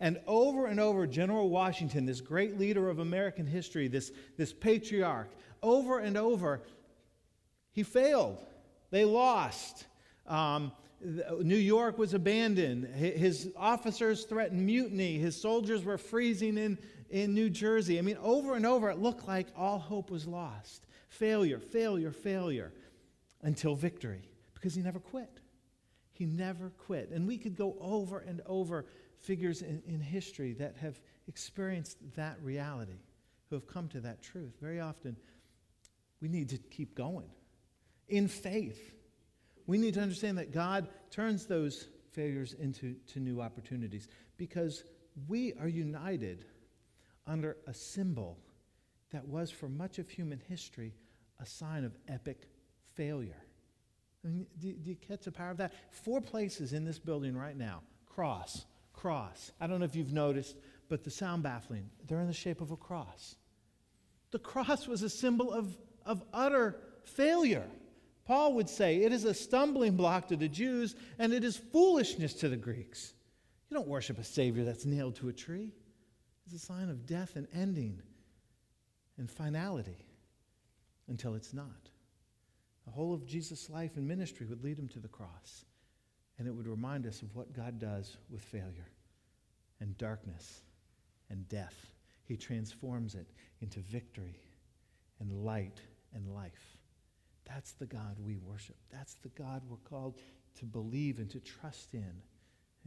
And 0.00 0.20
over 0.26 0.66
and 0.66 0.78
over, 0.78 1.06
General 1.06 1.48
Washington, 1.48 2.04
this 2.04 2.20
great 2.20 2.58
leader 2.58 2.88
of 2.88 2.98
American 2.98 3.46
history, 3.46 3.88
this, 3.88 4.12
this 4.36 4.52
patriarch, 4.52 5.30
over 5.62 5.98
and 5.98 6.16
over, 6.16 6.62
he 7.72 7.82
failed. 7.82 8.38
They 8.90 9.04
lost. 9.04 9.86
Um, 10.26 10.72
New 11.00 11.56
York 11.56 11.96
was 11.96 12.12
abandoned. 12.12 12.84
His 12.94 13.50
officers 13.56 14.24
threatened 14.24 14.64
mutiny. 14.64 15.18
His 15.18 15.40
soldiers 15.40 15.84
were 15.84 15.98
freezing 15.98 16.58
in, 16.58 16.78
in 17.08 17.34
New 17.34 17.48
Jersey. 17.48 17.98
I 17.98 18.02
mean, 18.02 18.18
over 18.22 18.56
and 18.56 18.66
over, 18.66 18.90
it 18.90 18.98
looked 18.98 19.26
like 19.26 19.48
all 19.56 19.78
hope 19.78 20.10
was 20.10 20.26
lost 20.26 20.84
failure, 21.08 21.58
failure, 21.58 22.12
failure, 22.12 22.72
until 23.42 23.74
victory, 23.74 24.22
because 24.54 24.74
he 24.74 24.82
never 24.82 24.98
quit. 24.98 25.40
He 26.12 26.26
never 26.26 26.70
quit. 26.70 27.10
And 27.10 27.26
we 27.26 27.38
could 27.38 27.56
go 27.56 27.76
over 27.80 28.18
and 28.18 28.40
over 28.46 28.86
figures 29.20 29.62
in, 29.62 29.82
in 29.86 30.00
history 30.00 30.54
that 30.54 30.76
have 30.78 31.00
experienced 31.28 31.98
that 32.16 32.36
reality, 32.42 33.00
who 33.48 33.56
have 33.56 33.66
come 33.66 33.88
to 33.88 34.00
that 34.00 34.22
truth. 34.22 34.54
Very 34.60 34.80
often, 34.80 35.16
we 36.20 36.28
need 36.28 36.48
to 36.50 36.58
keep 36.58 36.94
going 36.94 37.30
in 38.08 38.26
faith. 38.28 38.94
We 39.66 39.78
need 39.78 39.94
to 39.94 40.00
understand 40.00 40.38
that 40.38 40.52
God 40.52 40.88
turns 41.10 41.46
those 41.46 41.88
failures 42.12 42.54
into 42.54 42.94
to 43.12 43.20
new 43.20 43.40
opportunities 43.40 44.08
because 44.36 44.82
we 45.28 45.52
are 45.54 45.68
united 45.68 46.44
under 47.26 47.56
a 47.66 47.74
symbol 47.74 48.38
that 49.10 49.26
was 49.26 49.50
for 49.50 49.68
much 49.68 49.98
of 49.98 50.08
human 50.08 50.40
history 50.48 50.94
a 51.40 51.46
sign 51.46 51.84
of 51.84 51.96
epic 52.08 52.48
failure. 52.94 53.42
I 54.24 54.28
mean, 54.28 54.46
do, 54.58 54.72
do 54.72 54.90
you 54.90 54.96
catch 54.96 55.24
the 55.24 55.32
power 55.32 55.50
of 55.50 55.58
that? 55.58 55.72
Four 55.90 56.20
places 56.20 56.72
in 56.72 56.84
this 56.84 56.98
building 56.98 57.36
right 57.36 57.56
now 57.56 57.82
cross, 58.06 58.66
cross. 58.92 59.52
I 59.60 59.68
don't 59.68 59.78
know 59.78 59.84
if 59.84 59.94
you've 59.94 60.12
noticed, 60.12 60.56
but 60.88 61.04
the 61.04 61.10
sound 61.10 61.44
baffling, 61.44 61.88
they're 62.06 62.20
in 62.20 62.26
the 62.26 62.32
shape 62.32 62.60
of 62.60 62.72
a 62.72 62.76
cross. 62.76 63.36
The 64.32 64.40
cross 64.40 64.88
was 64.88 65.02
a 65.02 65.08
symbol 65.08 65.52
of, 65.52 65.78
of 66.04 66.22
utter 66.32 66.80
failure. 67.04 67.66
Paul 68.26 68.54
would 68.54 68.68
say 68.68 68.98
it 68.98 69.12
is 69.12 69.24
a 69.24 69.32
stumbling 69.32 69.96
block 69.96 70.28
to 70.28 70.36
the 70.36 70.48
Jews 70.48 70.96
and 71.18 71.32
it 71.32 71.44
is 71.44 71.56
foolishness 71.56 72.34
to 72.34 72.48
the 72.48 72.56
Greeks. 72.56 73.14
You 73.70 73.76
don't 73.76 73.88
worship 73.88 74.18
a 74.18 74.24
Savior 74.24 74.64
that's 74.64 74.84
nailed 74.84 75.16
to 75.16 75.28
a 75.28 75.32
tree. 75.32 75.72
It's 76.44 76.62
a 76.62 76.66
sign 76.66 76.88
of 76.88 77.06
death 77.06 77.36
and 77.36 77.46
ending 77.54 78.02
and 79.18 79.30
finality 79.30 80.06
until 81.08 81.34
it's 81.34 81.52
not. 81.52 81.90
The 82.86 82.92
whole 82.92 83.12
of 83.12 83.26
Jesus' 83.26 83.68
life 83.68 83.96
and 83.96 84.08
ministry 84.08 84.46
would 84.46 84.64
lead 84.64 84.78
him 84.78 84.88
to 84.88 84.98
the 84.98 85.08
cross, 85.08 85.64
and 86.38 86.48
it 86.48 86.52
would 86.52 86.66
remind 86.66 87.06
us 87.06 87.20
of 87.22 87.34
what 87.34 87.52
God 87.52 87.78
does 87.78 88.16
with 88.30 88.42
failure 88.42 88.88
and 89.80 89.96
darkness 89.98 90.62
and 91.30 91.48
death. 91.48 91.86
He 92.24 92.36
transforms 92.36 93.14
it 93.14 93.26
into 93.60 93.80
victory 93.80 94.36
and 95.20 95.44
light 95.44 95.80
and 96.14 96.34
life. 96.34 96.78
That's 97.44 97.72
the 97.72 97.86
God 97.86 98.16
we 98.24 98.36
worship. 98.38 98.76
That's 98.90 99.14
the 99.14 99.30
God 99.30 99.62
we're 99.68 99.76
called 99.88 100.16
to 100.58 100.64
believe 100.64 101.18
and 101.18 101.30
to 101.30 101.40
trust 101.40 101.94
in. 101.94 102.22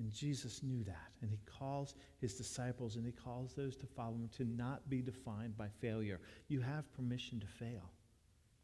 And 0.02 0.12
Jesus 0.12 0.64
knew 0.64 0.84
that. 0.86 1.12
And 1.22 1.30
he 1.30 1.38
calls 1.46 1.94
his 2.20 2.34
disciples 2.34 2.96
and 2.96 3.06
he 3.06 3.12
calls 3.12 3.54
those 3.54 3.76
to 3.78 3.86
follow 3.86 4.16
him 4.16 4.30
to 4.38 4.46
not 4.46 4.90
be 4.90 5.00
defined 5.00 5.56
by 5.56 5.68
failure. 5.80 6.20
You 6.48 6.60
have 6.60 6.92
permission 6.94 7.40
to 7.40 7.46
fail. 7.46 7.92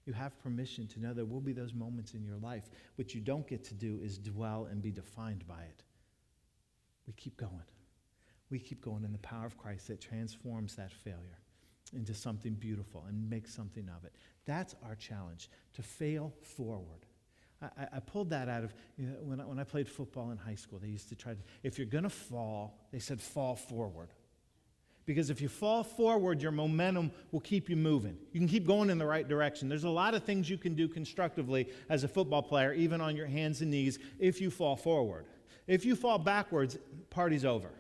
You 0.07 0.13
have 0.13 0.41
permission 0.41 0.87
to 0.87 0.99
know 0.99 1.13
there 1.13 1.25
will 1.25 1.39
be 1.39 1.53
those 1.53 1.75
moments 1.75 2.15
in 2.15 2.23
your 2.23 2.37
life. 2.37 2.71
What 2.95 3.13
you 3.13 3.21
don't 3.21 3.47
get 3.47 3.63
to 3.65 3.75
do 3.75 3.99
is 4.01 4.17
dwell 4.17 4.67
and 4.71 4.81
be 4.81 4.89
defined 4.89 5.47
by 5.47 5.61
it. 5.61 5.83
We 7.05 7.13
keep 7.13 7.37
going. 7.37 7.61
We 8.49 8.57
keep 8.57 8.83
going 8.83 9.03
in 9.03 9.11
the 9.11 9.19
power 9.19 9.45
of 9.45 9.57
Christ 9.57 9.89
that 9.89 10.01
transforms 10.01 10.75
that 10.75 10.91
failure 10.91 11.37
into 11.93 12.15
something 12.15 12.53
beautiful 12.53 13.05
and 13.07 13.29
makes 13.29 13.53
something 13.53 13.87
of 13.95 14.05
it. 14.05 14.13
That's 14.45 14.73
our 14.83 14.95
challenge 14.95 15.51
to 15.75 15.83
fail 15.83 16.33
forward. 16.41 17.05
I, 17.61 17.87
I 17.93 17.99
pulled 17.99 18.29
that 18.29 18.49
out 18.49 18.63
of 18.63 18.73
you 18.97 19.07
know, 19.07 19.15
when, 19.21 19.41
I, 19.41 19.45
when 19.45 19.59
I 19.59 19.63
played 19.63 19.89
football 19.89 20.31
in 20.31 20.37
high 20.37 20.55
school. 20.55 20.79
They 20.79 20.89
used 20.89 21.09
to 21.09 21.15
try 21.15 21.33
to, 21.33 21.39
if 21.63 21.77
you're 21.77 21.87
going 21.87 22.03
to 22.03 22.09
fall, 22.09 22.77
they 22.91 22.99
said 22.99 23.21
fall 23.21 23.55
forward. 23.55 24.09
Because 25.05 25.29
if 25.29 25.39
you 25.39 25.47
fall 25.47 25.83
forward, 25.83 26.41
your 26.41 26.51
momentum 26.51 27.11
will 27.31 27.39
keep 27.39 27.69
you 27.69 27.77
moving. 27.77 28.17
You 28.33 28.41
can 28.41 28.49
keep 28.49 28.67
going 28.67 28.89
in 28.89 28.97
the 28.97 29.05
right 29.05 29.25
direction. 29.25 29.69
There's 29.69 29.85
a 29.85 29.89
lot 29.89 30.13
of 30.13 30.23
things 30.23 30.49
you 30.49 30.57
can 30.57 30.75
do 30.75 30.89
constructively 30.89 31.69
as 31.87 32.03
a 32.03 32.09
football 32.09 32.43
player, 32.43 32.73
even 32.73 32.99
on 32.99 33.15
your 33.15 33.25
hands 33.25 33.61
and 33.61 33.71
knees, 33.71 33.99
if 34.19 34.41
you 34.41 34.51
fall 34.51 34.75
forward. 34.75 35.25
If 35.65 35.85
you 35.85 35.95
fall 35.95 36.19
backwards, 36.19 36.77
party's 37.09 37.45
over. 37.45 37.71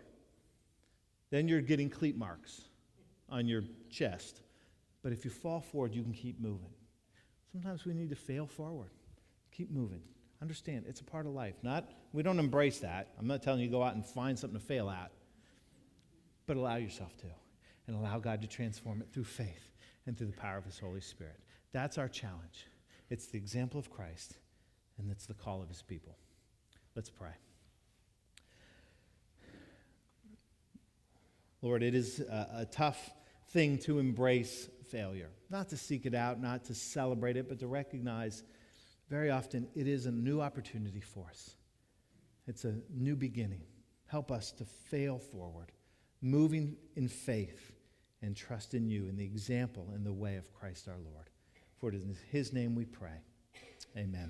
Then 1.29 1.49
you're 1.49 1.61
getting 1.61 1.89
cleat 1.89 2.17
marks 2.17 2.61
on 3.29 3.45
your 3.45 3.63
chest. 3.89 4.41
But 5.03 5.11
if 5.11 5.25
you 5.25 5.31
fall 5.31 5.59
forward, 5.59 5.93
you 5.93 6.03
can 6.03 6.13
keep 6.13 6.39
moving. 6.39 6.69
Sometimes 7.51 7.85
we 7.85 7.93
need 7.93 8.09
to 8.09 8.15
fail 8.15 8.47
forward. 8.47 8.91
Keep 9.57 9.71
moving. 9.71 10.01
Understand, 10.41 10.85
it's 10.87 11.01
a 11.01 11.03
part 11.03 11.25
of 11.25 11.33
life. 11.33 11.55
Not 11.63 11.89
we 12.13 12.21
don't 12.21 12.39
embrace 12.39 12.79
that. 12.79 13.09
I'm 13.19 13.27
not 13.27 13.41
telling 13.41 13.59
you 13.61 13.69
go 13.69 13.81
out 13.81 13.95
and 13.95 14.05
find 14.05 14.37
something 14.37 14.59
to 14.59 14.65
fail 14.65 14.89
at 14.89 15.11
but 16.47 16.57
allow 16.57 16.77
yourself 16.77 17.15
to 17.17 17.27
and 17.85 17.95
allow 17.95 18.17
God 18.17 18.41
to 18.41 18.47
transform 18.47 19.01
it 19.01 19.09
through 19.13 19.25
faith 19.25 19.73
and 20.05 20.17
through 20.17 20.27
the 20.27 20.37
power 20.37 20.57
of 20.57 20.65
His 20.65 20.79
Holy 20.79 21.01
Spirit. 21.01 21.39
That's 21.73 21.97
our 21.97 22.07
challenge. 22.07 22.67
It's 23.09 23.27
the 23.27 23.37
example 23.37 23.79
of 23.79 23.91
Christ, 23.91 24.37
and 24.97 25.11
it's 25.11 25.25
the 25.25 25.33
call 25.33 25.61
of 25.61 25.67
His 25.67 25.81
people. 25.81 26.17
Let's 26.95 27.09
pray. 27.09 27.31
Lord, 31.61 31.83
it 31.83 31.95
is 31.95 32.21
a, 32.21 32.47
a 32.59 32.65
tough 32.65 33.11
thing 33.49 33.77
to 33.79 33.99
embrace 33.99 34.69
failure, 34.89 35.29
not 35.49 35.69
to 35.69 35.77
seek 35.77 36.05
it 36.05 36.15
out, 36.15 36.41
not 36.41 36.65
to 36.65 36.73
celebrate 36.73 37.35
it, 37.35 37.49
but 37.49 37.59
to 37.59 37.67
recognize 37.67 38.43
very 39.09 39.31
often 39.31 39.67
it 39.75 39.87
is 39.87 40.05
a 40.05 40.11
new 40.11 40.41
opportunity 40.41 40.99
for 40.99 41.27
us. 41.29 41.55
It's 42.47 42.65
a 42.65 42.75
new 42.93 43.15
beginning. 43.15 43.63
Help 44.05 44.31
us 44.31 44.51
to 44.53 44.65
fail 44.65 45.19
forward 45.19 45.71
moving 46.21 46.75
in 46.95 47.07
faith 47.07 47.71
and 48.21 48.35
trust 48.35 48.73
in 48.73 48.89
you 48.89 49.07
in 49.07 49.15
the 49.15 49.23
example 49.23 49.91
and 49.93 50.05
the 50.05 50.13
way 50.13 50.35
of 50.35 50.51
Christ 50.53 50.87
our 50.87 50.97
Lord. 50.97 51.29
For 51.77 51.89
it 51.89 51.95
is 51.95 52.03
in 52.03 52.17
his 52.31 52.53
name 52.53 52.73
we 52.73 52.85
pray. 52.85 53.21
Amen. 53.95 54.25